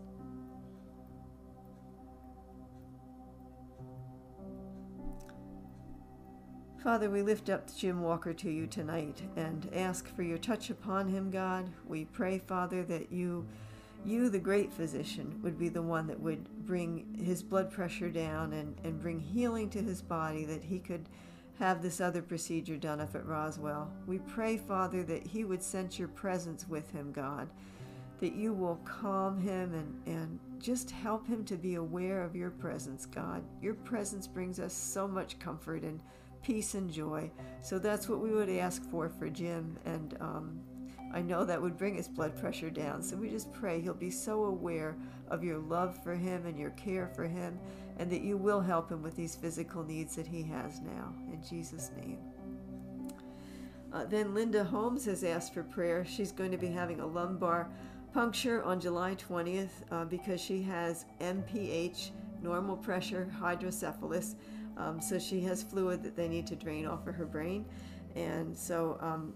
Father, 6.84 7.08
we 7.08 7.22
lift 7.22 7.48
up 7.48 7.74
Jim 7.74 8.02
Walker 8.02 8.34
to 8.34 8.50
you 8.50 8.66
tonight 8.66 9.22
and 9.36 9.70
ask 9.72 10.14
for 10.14 10.22
your 10.22 10.36
touch 10.36 10.68
upon 10.68 11.08
him, 11.08 11.30
God. 11.30 11.70
We 11.86 12.04
pray, 12.04 12.38
Father, 12.38 12.82
that 12.82 13.10
you 13.10 13.46
you, 14.06 14.28
the 14.28 14.38
great 14.38 14.72
physician, 14.72 15.40
would 15.42 15.58
be 15.58 15.68
the 15.68 15.82
one 15.82 16.06
that 16.06 16.20
would 16.20 16.48
bring 16.66 17.06
his 17.18 17.42
blood 17.42 17.70
pressure 17.70 18.10
down 18.10 18.52
and, 18.52 18.78
and 18.84 19.00
bring 19.00 19.20
healing 19.20 19.70
to 19.70 19.82
his 19.82 20.02
body 20.02 20.44
that 20.44 20.62
he 20.62 20.78
could 20.78 21.08
have 21.58 21.82
this 21.82 22.00
other 22.00 22.22
procedure 22.22 22.76
done 22.76 23.00
up 23.00 23.14
at 23.14 23.26
Roswell. 23.26 23.90
We 24.06 24.18
pray, 24.18 24.56
Father, 24.56 25.02
that 25.04 25.26
he 25.26 25.44
would 25.44 25.62
sense 25.62 25.98
your 25.98 26.08
presence 26.08 26.68
with 26.68 26.90
him, 26.90 27.12
God, 27.12 27.48
that 28.20 28.34
you 28.34 28.52
will 28.52 28.80
calm 28.84 29.38
him 29.38 29.72
and, 29.74 30.16
and 30.16 30.38
just 30.58 30.90
help 30.90 31.26
him 31.26 31.44
to 31.44 31.56
be 31.56 31.76
aware 31.76 32.22
of 32.22 32.34
your 32.34 32.50
presence, 32.50 33.06
God. 33.06 33.44
Your 33.62 33.74
presence 33.74 34.26
brings 34.26 34.58
us 34.58 34.72
so 34.72 35.06
much 35.06 35.38
comfort 35.38 35.82
and 35.82 36.00
peace 36.42 36.74
and 36.74 36.90
joy. 36.90 37.30
So 37.62 37.78
that's 37.78 38.08
what 38.08 38.20
we 38.20 38.30
would 38.30 38.50
ask 38.50 38.82
for 38.90 39.08
for 39.08 39.28
Jim. 39.28 39.78
And 39.84 40.16
um, 40.20 40.60
I 41.14 41.22
know 41.22 41.44
that 41.44 41.62
would 41.62 41.78
bring 41.78 41.94
his 41.94 42.08
blood 42.08 42.36
pressure 42.36 42.70
down. 42.70 43.00
So 43.00 43.16
we 43.16 43.30
just 43.30 43.52
pray 43.52 43.80
he'll 43.80 43.94
be 43.94 44.10
so 44.10 44.46
aware 44.46 44.96
of 45.28 45.44
your 45.44 45.58
love 45.58 45.96
for 46.02 46.16
him 46.16 46.44
and 46.44 46.58
your 46.58 46.70
care 46.70 47.06
for 47.06 47.22
him, 47.22 47.56
and 47.98 48.10
that 48.10 48.22
you 48.22 48.36
will 48.36 48.60
help 48.60 48.90
him 48.90 49.00
with 49.00 49.14
these 49.14 49.36
physical 49.36 49.84
needs 49.84 50.16
that 50.16 50.26
he 50.26 50.42
has 50.42 50.80
now. 50.80 51.14
In 51.32 51.40
Jesus' 51.48 51.92
name. 51.96 52.18
Uh, 53.92 54.04
then 54.06 54.34
Linda 54.34 54.64
Holmes 54.64 55.04
has 55.04 55.22
asked 55.22 55.54
for 55.54 55.62
prayer. 55.62 56.04
She's 56.04 56.32
going 56.32 56.50
to 56.50 56.58
be 56.58 56.66
having 56.66 56.98
a 56.98 57.06
lumbar 57.06 57.70
puncture 58.12 58.64
on 58.64 58.80
July 58.80 59.14
20th 59.14 59.68
uh, 59.92 60.04
because 60.06 60.40
she 60.40 60.62
has 60.62 61.04
NPH, 61.20 62.10
normal 62.42 62.76
pressure 62.76 63.30
hydrocephalus. 63.40 64.34
Um, 64.76 65.00
so 65.00 65.20
she 65.20 65.40
has 65.42 65.62
fluid 65.62 66.02
that 66.02 66.16
they 66.16 66.26
need 66.26 66.48
to 66.48 66.56
drain 66.56 66.86
off 66.86 67.06
of 67.06 67.14
her 67.14 67.24
brain. 67.24 67.66
And 68.16 68.56
so 68.56 68.98
um, 69.00 69.34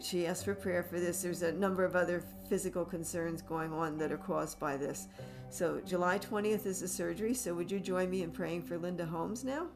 she 0.00 0.26
asked 0.26 0.44
for 0.44 0.54
prayer 0.54 0.82
for 0.82 0.98
this. 0.98 1.22
There's 1.22 1.42
a 1.42 1.52
number 1.52 1.84
of 1.84 1.96
other 1.96 2.24
physical 2.48 2.84
concerns 2.84 3.42
going 3.42 3.72
on 3.72 3.98
that 3.98 4.12
are 4.12 4.18
caused 4.18 4.58
by 4.58 4.76
this. 4.76 5.08
So 5.50 5.80
July 5.84 6.18
20th 6.18 6.66
is 6.66 6.80
the 6.80 6.88
surgery. 6.88 7.34
So 7.34 7.54
would 7.54 7.70
you 7.70 7.80
join 7.80 8.10
me 8.10 8.22
in 8.22 8.30
praying 8.30 8.62
for 8.62 8.78
Linda 8.78 9.04
Holmes 9.06 9.44
now? 9.44 9.68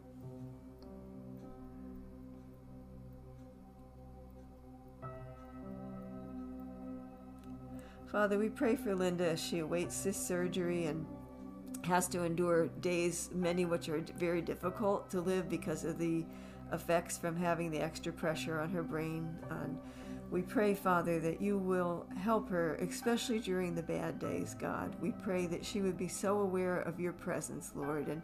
Father, 8.11 8.38
we 8.38 8.49
pray 8.49 8.75
for 8.75 8.95
Linda 8.95 9.28
as 9.28 9.40
she 9.40 9.59
awaits 9.59 10.02
this 10.02 10.17
surgery 10.17 10.87
and 10.87 11.05
has 11.85 12.09
to 12.09 12.25
endure 12.25 12.69
days, 12.81 13.28
many 13.35 13.67
which 13.67 13.88
are 13.88 14.02
very 14.17 14.40
difficult 14.40 15.11
to 15.11 15.21
live 15.21 15.49
because 15.49 15.85
of 15.85 15.99
the 15.99 16.25
effects 16.72 17.18
from 17.18 17.37
having 17.37 17.70
the 17.70 17.80
extra 17.80 18.12
pressure 18.12 18.60
on 18.60 18.70
her 18.70 18.82
brain. 18.82 19.37
And 19.50 19.78
we 20.30 20.42
pray, 20.42 20.75
Father, 20.75 21.18
that 21.20 21.40
you 21.40 21.58
will 21.58 22.06
help 22.16 22.48
her, 22.50 22.75
especially 22.76 23.38
during 23.38 23.75
the 23.75 23.82
bad 23.82 24.18
days, 24.18 24.54
God. 24.58 24.94
We 25.00 25.12
pray 25.12 25.46
that 25.46 25.64
she 25.64 25.80
would 25.80 25.96
be 25.96 26.08
so 26.08 26.40
aware 26.40 26.80
of 26.80 27.00
your 27.00 27.12
presence, 27.12 27.72
Lord. 27.75 28.08
And 28.08 28.20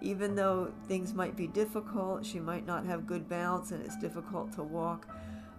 even 0.00 0.34
though 0.34 0.72
things 0.88 1.14
might 1.14 1.36
be 1.36 1.46
difficult, 1.46 2.26
she 2.26 2.40
might 2.40 2.66
not 2.66 2.84
have 2.84 3.06
good 3.06 3.28
balance 3.28 3.70
and 3.70 3.84
it's 3.84 3.96
difficult 3.96 4.52
to 4.54 4.62
walk, 4.62 5.06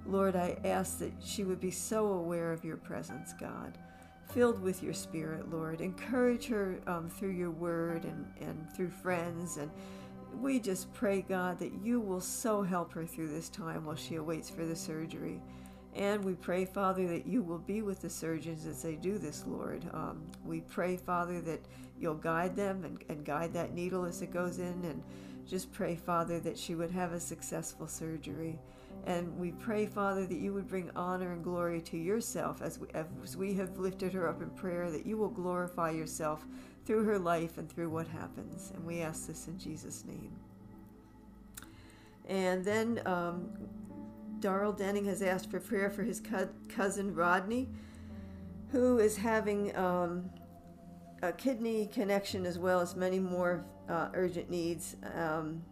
Lord, 0.06 0.36
I 0.36 0.58
ask 0.64 1.00
that 1.00 1.14
she 1.24 1.44
would 1.44 1.60
be 1.60 1.72
so 1.72 2.08
aware 2.08 2.52
of 2.52 2.64
your 2.64 2.78
presence, 2.78 3.34
God, 3.40 3.78
filled 4.32 4.62
with 4.62 4.84
your 4.84 4.94
spirit, 4.94 5.50
Lord. 5.50 5.82
Encourage 5.82 6.46
her 6.48 6.80
um, 6.86 7.10
through 7.10 7.32
your 7.32 7.50
word 7.50 8.06
and, 8.06 8.26
and 8.40 8.72
through 8.76 8.92
friends. 8.92 9.58
And 9.58 9.72
we 10.42 10.60
just 10.60 10.94
pray, 10.94 11.22
God, 11.22 11.60
that 11.60 11.74
you 11.84 12.00
will 12.00 12.22
so 12.22 12.62
help 12.62 12.94
her 12.94 13.06
through 13.06 13.30
this 13.30 13.50
time 13.50 13.86
while 13.86 13.96
she 13.96 14.16
awaits 14.16 14.50
for 14.50 14.66
the 14.66 14.76
surgery. 14.76 15.42
And 15.96 16.24
we 16.24 16.34
pray, 16.34 16.66
Father, 16.66 17.08
that 17.08 17.26
you 17.26 17.42
will 17.42 17.60
be 17.60 17.82
with 17.82 18.02
the 18.02 18.10
surgeons 18.10 18.66
as 18.66 18.82
they 18.82 18.96
do 18.96 19.18
this, 19.18 19.46
Lord. 19.48 19.86
Um, 19.94 20.24
we 20.44 20.60
pray, 20.62 20.98
Father, 20.98 21.40
that 21.42 21.62
you'll 21.98 22.16
guide 22.16 22.56
them 22.56 22.84
and, 22.84 23.04
and 23.08 23.26
guide 23.26 23.54
that 23.54 23.74
needle 23.74 24.04
as 24.04 24.22
it 24.22 24.34
goes 24.34 24.60
in. 24.60 24.84
And 24.84 25.02
just 25.48 25.72
pray, 25.72 25.96
Father, 25.96 26.40
that 26.42 26.58
she 26.58 26.76
would 26.76 26.92
have 26.92 27.14
a 27.14 27.20
successful 27.20 27.88
surgery. 27.88 28.60
And 29.06 29.38
we 29.38 29.52
pray, 29.52 29.86
Father, 29.86 30.26
that 30.26 30.38
you 30.38 30.54
would 30.54 30.68
bring 30.68 30.92
honor 30.96 31.32
and 31.32 31.44
glory 31.44 31.80
to 31.82 31.98
yourself 31.98 32.62
as 32.62 32.80
we, 32.80 32.88
as 32.94 33.38
we 33.38 33.54
have 33.54 33.78
lifted 33.78 34.12
her 34.14 34.28
up 34.28 34.42
in 34.42 34.50
prayer, 34.50 34.90
that 34.92 35.06
you 35.06 35.16
will 35.16 35.30
glorify 35.30 35.92
yourself 35.92 36.46
through 36.86 37.04
her 37.04 37.20
life 37.20 37.58
and 37.58 37.70
through 37.70 37.90
what 37.90 38.08
happens. 38.08 38.72
And 38.76 38.86
we 38.86 39.02
ask 39.02 39.28
this 39.28 39.48
in 39.48 39.58
Jesus' 39.58 40.04
name. 40.06 40.32
And 42.28 42.64
then 42.64 43.02
um, 43.06 43.50
Darrell 44.40 44.72
Denning 44.72 45.06
has 45.06 45.22
asked 45.22 45.50
for 45.50 45.60
prayer 45.60 45.90
for 45.90 46.04
his 46.04 46.20
co- 46.20 46.50
cousin 46.70 47.14
Rodney, 47.14 47.70
who 48.72 49.00
is 49.00 49.18
having 49.18 49.76
um, 49.76 50.30
a 51.22 51.32
kidney 51.32 51.90
connection 51.92 52.46
as 52.46 52.58
well 52.60 52.80
as 52.80 52.96
many 52.96 53.20
more 53.20 53.66
uh, 53.90 54.10
urgent 54.14 54.50
needs. 54.50 54.96
Um, 55.16 55.64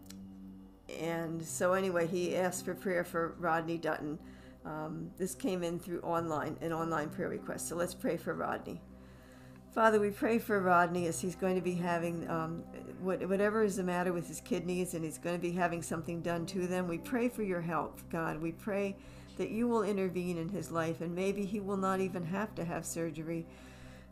and 1.00 1.42
so 1.42 1.74
anyway, 1.74 2.08
he 2.08 2.36
asked 2.36 2.66
for 2.66 2.76
prayer 2.76 3.04
for 3.04 3.36
Rodney 3.40 3.78
Dutton. 3.78 4.20
Um, 4.66 5.12
this 5.18 5.36
came 5.36 5.64
in 5.64 5.80
through 5.80 6.02
online, 6.02 6.58
an 6.62 6.72
online 6.72 7.10
prayer 7.10 7.30
request. 7.30 7.68
So 7.68 7.76
let's 7.76 7.94
pray 7.94 8.18
for 8.18 8.34
Rodney. 8.34 8.82
Father, 9.74 10.00
we 10.00 10.12
pray 10.12 10.38
for 10.38 10.60
Rodney 10.60 11.08
as 11.08 11.20
he's 11.20 11.36
going 11.36 11.56
to 11.56 11.62
be 11.62 11.74
having 11.74 12.30
um, 12.30 12.64
what, 13.02 13.28
whatever 13.28 13.64
is 13.64 13.76
the 13.76 13.84
matter 13.84 14.14
with 14.14 14.28
his 14.28 14.40
kidneys 14.40 14.94
and 14.94 15.04
he's 15.04 15.18
going 15.18 15.36
to 15.36 15.42
be 15.42 15.52
having 15.52 15.82
something 15.82 16.22
done 16.22 16.46
to 16.46 16.68
them. 16.68 16.88
We 16.88 17.00
pray 17.00 17.28
for 17.28 17.42
your 17.42 17.62
help, 17.62 18.00
God. 18.12 18.40
We 18.40 18.52
pray 18.52 18.96
that 19.38 19.50
you 19.50 19.68
will 19.68 19.82
intervene 19.82 20.38
in 20.38 20.48
his 20.48 20.70
life 20.70 21.02
and 21.02 21.16
maybe 21.16 21.44
he 21.44 21.60
will 21.60 21.78
not 21.78 22.02
even 22.02 22.24
have 22.24 22.54
to 22.54 22.64
have 22.64 22.86
surgery. 22.86 23.48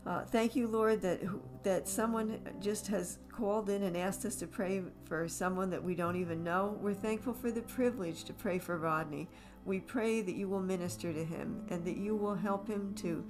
Uh, 0.03 0.23
thank 0.23 0.55
you, 0.55 0.67
Lord, 0.67 0.99
that 1.03 1.21
that 1.61 1.87
someone 1.87 2.39
just 2.59 2.87
has 2.87 3.19
called 3.31 3.69
in 3.69 3.83
and 3.83 3.95
asked 3.95 4.25
us 4.25 4.37
to 4.37 4.47
pray 4.47 4.81
for 5.05 5.27
someone 5.27 5.69
that 5.69 5.83
we 5.83 5.93
don't 5.93 6.15
even 6.15 6.43
know. 6.43 6.75
We're 6.81 6.95
thankful 6.95 7.33
for 7.33 7.51
the 7.51 7.61
privilege 7.61 8.23
to 8.23 8.33
pray 8.33 8.57
for 8.57 8.79
Rodney. 8.79 9.29
We 9.63 9.79
pray 9.79 10.21
that 10.21 10.33
you 10.33 10.49
will 10.49 10.63
minister 10.63 11.13
to 11.13 11.23
him 11.23 11.61
and 11.69 11.85
that 11.85 11.97
you 11.97 12.15
will 12.15 12.33
help 12.33 12.67
him 12.67 12.95
to 12.95 13.23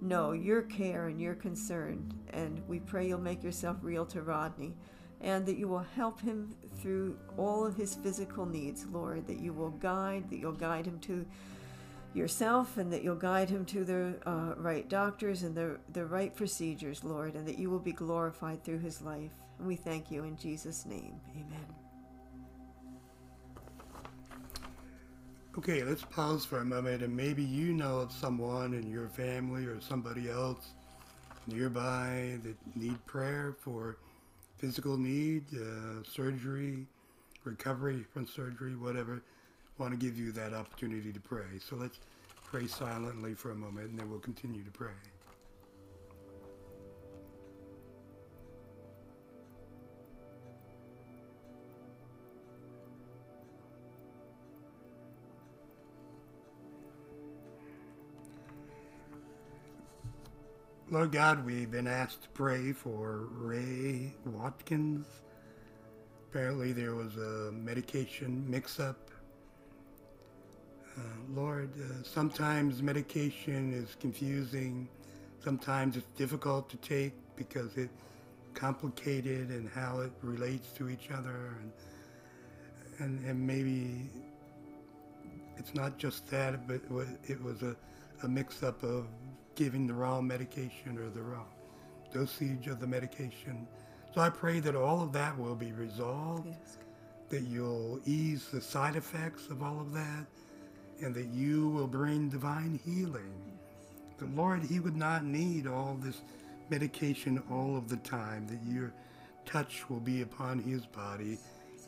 know 0.00 0.32
your 0.32 0.62
care 0.62 1.08
and 1.08 1.20
your 1.20 1.34
concern. 1.34 2.12
And 2.30 2.62
we 2.68 2.80
pray 2.80 3.08
you'll 3.08 3.18
make 3.18 3.42
yourself 3.42 3.78
real 3.82 4.06
to 4.06 4.22
Rodney 4.22 4.74
and 5.20 5.46
that 5.46 5.56
you 5.56 5.68
will 5.68 5.86
help 5.94 6.20
him 6.20 6.54
through 6.78 7.18
all 7.36 7.64
of 7.64 7.74
his 7.74 7.94
physical 7.94 8.44
needs, 8.44 8.86
Lord, 8.86 9.26
that 9.26 9.40
you 9.40 9.52
will 9.52 9.70
guide, 9.70 10.28
that 10.30 10.38
you'll 10.38 10.52
guide 10.52 10.86
him 10.86 10.98
to 11.00 11.24
yourself 12.12 12.76
and 12.76 12.92
that 12.92 13.02
you'll 13.02 13.14
guide 13.14 13.48
him 13.48 13.64
to 13.66 13.84
the 13.84 14.16
uh, 14.26 14.54
right 14.56 14.88
doctors 14.88 15.42
and 15.42 15.54
the, 15.54 15.78
the 15.92 16.04
right 16.04 16.34
procedures, 16.34 17.04
Lord, 17.04 17.34
and 17.34 17.46
that 17.46 17.58
you 17.58 17.70
will 17.70 17.78
be 17.78 17.92
glorified 17.92 18.64
through 18.64 18.80
his 18.80 19.02
life. 19.02 19.32
And 19.58 19.66
we 19.66 19.76
thank 19.76 20.10
you 20.10 20.24
in 20.24 20.36
Jesus' 20.36 20.84
name. 20.86 21.20
Amen. 21.34 21.85
Okay, 25.58 25.82
let's 25.82 26.02
pause 26.04 26.44
for 26.44 26.58
a 26.58 26.64
moment 26.66 27.02
and 27.02 27.16
maybe 27.16 27.42
you 27.42 27.72
know 27.72 28.00
of 28.00 28.12
someone 28.12 28.74
in 28.74 28.90
your 28.90 29.08
family 29.08 29.64
or 29.64 29.80
somebody 29.80 30.28
else 30.28 30.72
nearby 31.46 32.38
that 32.42 32.56
need 32.76 33.04
prayer 33.06 33.56
for 33.58 33.96
physical 34.58 34.98
need, 34.98 35.44
uh, 35.54 36.02
surgery, 36.04 36.86
recovery 37.44 38.04
from 38.12 38.26
surgery, 38.26 38.76
whatever 38.76 39.22
want 39.78 39.92
to 39.92 39.98
give 39.98 40.18
you 40.18 40.30
that 40.32 40.52
opportunity 40.52 41.10
to 41.10 41.20
pray. 41.20 41.58
So 41.58 41.76
let's 41.76 42.00
pray 42.44 42.66
silently 42.66 43.32
for 43.32 43.52
a 43.52 43.54
moment 43.54 43.90
and 43.90 43.98
then 43.98 44.10
we'll 44.10 44.20
continue 44.20 44.62
to 44.62 44.70
pray. 44.70 44.92
Lord 60.90 61.12
God, 61.12 61.44
we've 61.44 61.70
been 61.70 61.88
asked 61.88 62.22
to 62.22 62.28
pray 62.30 62.72
for 62.72 63.28
Ray 63.32 64.14
Watkins. 64.24 65.06
Apparently, 66.30 66.72
there 66.72 66.94
was 66.94 67.16
a 67.16 67.50
medication 67.52 68.48
mix 68.48 68.78
up 68.78 69.06
uh, 70.96 71.00
Lord, 71.34 71.70
uh, 71.78 72.02
sometimes 72.02 72.82
medication 72.82 73.74
is 73.74 73.96
confusing. 74.00 74.88
Sometimes 75.44 75.96
it's 75.96 76.06
difficult 76.16 76.70
to 76.70 76.78
take 76.78 77.12
because 77.36 77.76
it's 77.76 77.92
complicated 78.54 79.50
and 79.50 79.68
how 79.68 80.00
it 80.00 80.12
relates 80.22 80.68
to 80.72 80.88
each 80.88 81.10
other. 81.10 81.58
And, 81.60 81.72
and, 82.98 83.24
and 83.26 83.46
maybe 83.46 84.08
it's 85.58 85.74
not 85.74 85.98
just 85.98 86.26
that, 86.28 86.66
but 86.66 86.80
it 87.28 87.42
was 87.42 87.62
a, 87.62 87.76
a 88.22 88.28
mix-up 88.28 88.82
of 88.82 89.06
giving 89.56 89.86
the 89.86 89.94
wrong 89.94 90.26
medication 90.26 90.98
or 90.98 91.10
the 91.10 91.22
wrong 91.22 91.48
dosage 92.12 92.68
of 92.68 92.78
the 92.78 92.86
medication. 92.86 93.66
So 94.14 94.20
I 94.20 94.30
pray 94.30 94.60
that 94.60 94.76
all 94.76 95.02
of 95.02 95.12
that 95.12 95.36
will 95.36 95.54
be 95.54 95.72
resolved, 95.72 96.46
yes. 96.46 96.78
that 97.30 97.42
you'll 97.42 98.00
ease 98.06 98.46
the 98.52 98.60
side 98.60 98.96
effects 98.96 99.48
of 99.48 99.62
all 99.62 99.80
of 99.80 99.92
that, 99.92 100.26
and 101.02 101.14
that 101.14 101.26
you 101.26 101.68
will 101.70 101.86
bring 101.86 102.28
divine 102.28 102.78
healing. 102.84 103.34
The 104.18 104.26
Lord, 104.26 104.62
He 104.62 104.80
would 104.80 104.96
not 104.96 105.24
need 105.24 105.66
all 105.66 105.98
this 106.00 106.22
medication 106.70 107.42
all 107.50 107.76
of 107.76 107.88
the 107.88 107.98
time, 107.98 108.46
that 108.48 108.72
your 108.72 108.92
touch 109.44 109.88
will 109.90 110.00
be 110.00 110.22
upon 110.22 110.58
His 110.58 110.86
body, 110.86 111.38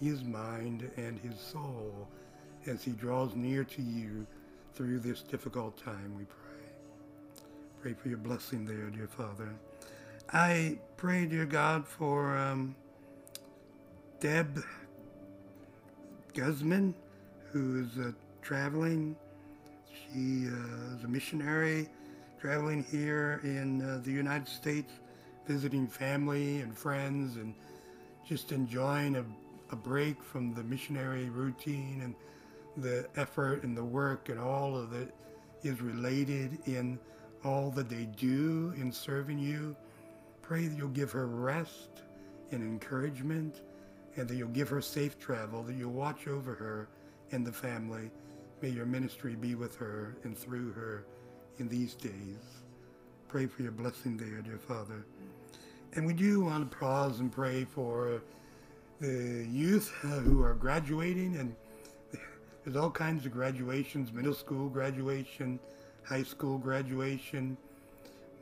His 0.00 0.22
mind, 0.24 0.90
and 0.96 1.18
His 1.18 1.38
soul 1.40 2.08
as 2.66 2.82
He 2.82 2.92
draws 2.92 3.34
near 3.34 3.64
to 3.64 3.82
you 3.82 4.26
through 4.74 5.00
this 5.00 5.22
difficult 5.22 5.82
time, 5.82 6.14
we 6.16 6.24
pray. 6.24 6.47
Pray 7.80 7.94
for 7.94 8.08
your 8.08 8.18
blessing 8.18 8.64
there, 8.64 8.90
dear 8.90 9.06
Father. 9.06 9.54
I 10.32 10.78
pray, 10.96 11.26
dear 11.26 11.46
God, 11.46 11.86
for 11.86 12.36
um, 12.36 12.74
Deb 14.18 14.64
Guzman, 16.34 16.92
who 17.52 17.84
is 17.84 17.96
uh, 18.04 18.10
traveling. 18.42 19.14
She 19.92 20.48
uh, 20.48 20.96
is 20.96 21.04
a 21.04 21.08
missionary 21.08 21.88
traveling 22.40 22.82
here 22.82 23.40
in 23.44 23.80
uh, 23.80 24.00
the 24.02 24.10
United 24.10 24.48
States, 24.48 24.94
visiting 25.46 25.86
family 25.86 26.60
and 26.62 26.76
friends, 26.76 27.36
and 27.36 27.54
just 28.28 28.50
enjoying 28.50 29.14
a, 29.14 29.24
a 29.70 29.76
break 29.76 30.20
from 30.20 30.52
the 30.52 30.64
missionary 30.64 31.30
routine 31.30 32.00
and 32.02 32.14
the 32.84 33.08
effort 33.14 33.62
and 33.62 33.76
the 33.76 33.84
work 33.84 34.30
and 34.30 34.40
all 34.40 34.76
of 34.76 34.92
it 34.94 35.14
is 35.62 35.80
related 35.80 36.58
in 36.66 36.98
all 37.44 37.70
that 37.70 37.88
they 37.88 38.06
do 38.16 38.72
in 38.76 38.92
serving 38.92 39.38
you. 39.38 39.76
Pray 40.42 40.66
that 40.66 40.76
you'll 40.76 40.88
give 40.88 41.12
her 41.12 41.26
rest 41.26 42.02
and 42.50 42.62
encouragement 42.62 43.62
and 44.16 44.28
that 44.28 44.34
you'll 44.34 44.48
give 44.48 44.68
her 44.68 44.80
safe 44.80 45.18
travel, 45.18 45.62
that 45.62 45.74
you'll 45.74 45.92
watch 45.92 46.26
over 46.26 46.54
her 46.54 46.88
and 47.30 47.46
the 47.46 47.52
family. 47.52 48.10
May 48.60 48.70
your 48.70 48.86
ministry 48.86 49.36
be 49.36 49.54
with 49.54 49.76
her 49.76 50.16
and 50.24 50.36
through 50.36 50.72
her 50.72 51.04
in 51.58 51.68
these 51.68 51.94
days. 51.94 52.62
Pray 53.28 53.46
for 53.46 53.62
your 53.62 53.72
blessing 53.72 54.16
there, 54.16 54.40
dear 54.40 54.58
Father. 54.58 55.04
And 55.94 56.06
we 56.06 56.14
do 56.14 56.40
want 56.40 56.70
to 56.70 56.76
pause 56.76 57.20
and 57.20 57.30
pray 57.30 57.64
for 57.64 58.22
the 59.00 59.46
youth 59.48 59.88
who 60.00 60.42
are 60.42 60.54
graduating, 60.54 61.36
and 61.36 61.54
there's 62.64 62.76
all 62.76 62.90
kinds 62.90 63.24
of 63.26 63.32
graduations 63.32 64.12
middle 64.12 64.34
school 64.34 64.68
graduation, 64.68 65.60
high 66.08 66.22
school 66.22 66.56
graduation. 66.56 67.56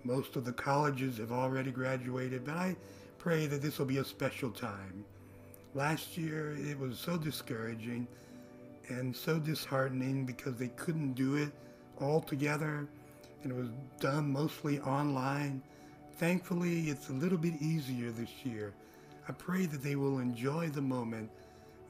Most 0.04 0.36
of 0.36 0.44
the 0.44 0.52
colleges 0.52 1.18
have 1.18 1.32
already 1.32 1.72
graduated, 1.72 2.44
but 2.44 2.54
I 2.54 2.76
pray 3.18 3.46
that 3.46 3.60
this 3.60 3.78
will 3.78 3.86
be 3.86 3.98
a 3.98 4.04
special 4.04 4.50
time. 4.50 5.04
Last 5.74 6.16
year, 6.16 6.56
it 6.56 6.78
was 6.78 6.96
so 6.98 7.16
discouraging 7.16 8.06
and 8.88 9.14
so 9.14 9.40
disheartening 9.40 10.24
because 10.24 10.54
they 10.56 10.68
couldn't 10.68 11.14
do 11.14 11.34
it 11.34 11.50
all 12.00 12.20
together 12.20 12.86
and 13.42 13.52
it 13.52 13.56
was 13.56 13.70
done 14.00 14.32
mostly 14.32 14.78
online. 14.80 15.60
Thankfully, 16.18 16.88
it's 16.88 17.08
a 17.08 17.12
little 17.12 17.38
bit 17.38 17.60
easier 17.60 18.10
this 18.12 18.30
year. 18.44 18.72
I 19.28 19.32
pray 19.32 19.66
that 19.66 19.82
they 19.82 19.96
will 19.96 20.20
enjoy 20.20 20.68
the 20.68 20.82
moment. 20.82 21.30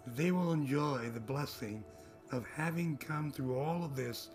They 0.07 0.31
will 0.31 0.53
enjoy 0.53 1.11
the 1.13 1.21
blessing 1.21 1.85
of 2.33 2.47
having 2.47 2.97
come 2.97 3.31
through 3.31 3.59
all 3.59 3.85
of 3.85 3.95
this 3.95 4.31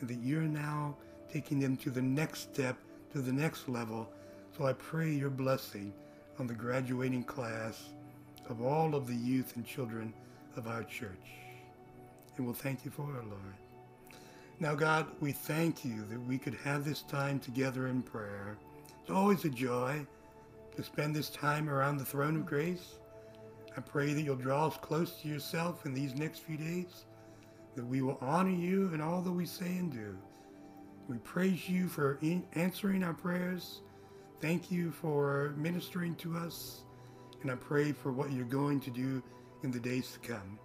and 0.00 0.08
that 0.08 0.20
you're 0.20 0.42
now 0.42 0.96
taking 1.32 1.60
them 1.60 1.76
to 1.78 1.90
the 1.90 2.02
next 2.02 2.52
step, 2.52 2.76
to 3.12 3.20
the 3.20 3.32
next 3.32 3.68
level. 3.68 4.08
So 4.56 4.66
I 4.66 4.72
pray 4.74 5.10
your 5.12 5.30
blessing 5.30 5.92
on 6.38 6.46
the 6.46 6.54
graduating 6.54 7.24
class 7.24 7.90
of 8.48 8.62
all 8.62 8.94
of 8.94 9.06
the 9.06 9.14
youth 9.14 9.56
and 9.56 9.66
children 9.66 10.12
of 10.56 10.66
our 10.66 10.84
church. 10.84 11.32
And 12.36 12.46
we'll 12.46 12.54
thank 12.54 12.84
you 12.84 12.90
for 12.90 13.16
it, 13.16 13.24
Lord. 13.26 13.54
Now, 14.60 14.74
God, 14.74 15.06
we 15.20 15.32
thank 15.32 15.84
you 15.84 16.04
that 16.10 16.20
we 16.20 16.38
could 16.38 16.54
have 16.64 16.84
this 16.84 17.02
time 17.02 17.40
together 17.40 17.88
in 17.88 18.02
prayer. 18.02 18.56
It's 19.00 19.10
always 19.10 19.44
a 19.44 19.50
joy 19.50 20.06
to 20.76 20.82
spend 20.82 21.14
this 21.14 21.30
time 21.30 21.68
around 21.68 21.98
the 21.98 22.04
throne 22.04 22.36
of 22.36 22.46
grace. 22.46 22.94
I 23.76 23.80
pray 23.80 24.12
that 24.12 24.22
you'll 24.22 24.36
draw 24.36 24.68
us 24.68 24.76
close 24.80 25.20
to 25.20 25.28
yourself 25.28 25.86
in 25.86 25.94
these 25.94 26.14
next 26.14 26.40
few 26.40 26.56
days, 26.56 27.04
that 27.74 27.84
we 27.84 28.02
will 28.02 28.18
honor 28.20 28.50
you 28.50 28.92
in 28.94 29.00
all 29.00 29.20
that 29.22 29.32
we 29.32 29.46
say 29.46 29.66
and 29.66 29.92
do. 29.92 30.16
We 31.08 31.18
praise 31.18 31.68
you 31.68 31.88
for 31.88 32.18
answering 32.54 33.02
our 33.02 33.14
prayers. 33.14 33.80
Thank 34.40 34.70
you 34.70 34.90
for 34.90 35.54
ministering 35.56 36.14
to 36.16 36.36
us. 36.36 36.82
And 37.42 37.50
I 37.50 37.56
pray 37.56 37.92
for 37.92 38.12
what 38.12 38.32
you're 38.32 38.44
going 38.46 38.80
to 38.80 38.90
do 38.90 39.22
in 39.62 39.70
the 39.70 39.80
days 39.80 40.12
to 40.12 40.18
come. 40.20 40.58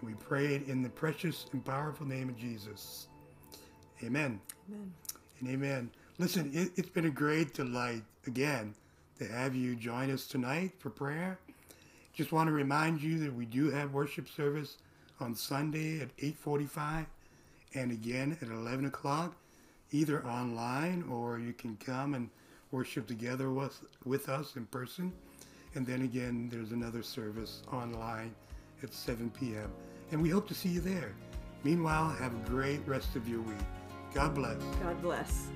And 0.00 0.08
we 0.08 0.14
pray 0.14 0.54
it 0.54 0.66
in 0.66 0.82
the 0.82 0.88
precious 0.88 1.46
and 1.52 1.64
powerful 1.64 2.06
name 2.06 2.28
of 2.30 2.36
Jesus. 2.36 3.08
Amen. 4.02 4.40
Amen. 4.68 4.92
And 5.40 5.48
amen. 5.50 5.90
Listen, 6.18 6.50
it, 6.54 6.70
it's 6.76 6.88
been 6.88 7.06
a 7.06 7.10
great 7.10 7.52
delight 7.52 8.02
again 8.26 8.74
to 9.18 9.26
have 9.26 9.54
you 9.54 9.76
join 9.76 10.10
us 10.10 10.26
tonight 10.26 10.72
for 10.78 10.88
prayer. 10.88 11.38
Just 12.14 12.32
want 12.32 12.48
to 12.48 12.52
remind 12.52 13.02
you 13.02 13.18
that 13.20 13.34
we 13.34 13.44
do 13.44 13.70
have 13.70 13.92
worship 13.92 14.28
service 14.28 14.78
on 15.20 15.34
Sunday 15.34 16.00
at 16.00 16.16
8:45 16.18 17.06
and 17.74 17.92
again 17.92 18.36
at 18.40 18.48
11 18.48 18.86
o'clock, 18.86 19.36
either 19.92 20.24
online 20.26 21.04
or 21.10 21.38
you 21.38 21.52
can 21.52 21.76
come 21.76 22.14
and 22.14 22.30
worship 22.70 23.06
together 23.06 23.50
with, 23.50 23.80
with 24.04 24.28
us 24.28 24.56
in 24.56 24.66
person. 24.66 25.12
And 25.74 25.86
then 25.86 26.02
again, 26.02 26.48
there's 26.50 26.72
another 26.72 27.02
service 27.02 27.62
online 27.72 28.34
at 28.82 28.92
7 28.92 29.30
p.m. 29.30 29.70
And 30.10 30.20
we 30.22 30.28
hope 30.28 30.48
to 30.48 30.54
see 30.54 30.68
you 30.68 30.80
there. 30.80 31.14
Meanwhile, 31.62 32.10
have 32.10 32.34
a 32.34 32.48
great 32.48 32.80
rest 32.86 33.16
of 33.16 33.28
your 33.28 33.40
week. 33.40 33.56
God 34.14 34.34
bless. 34.34 34.56
God 34.82 35.00
bless. 35.02 35.48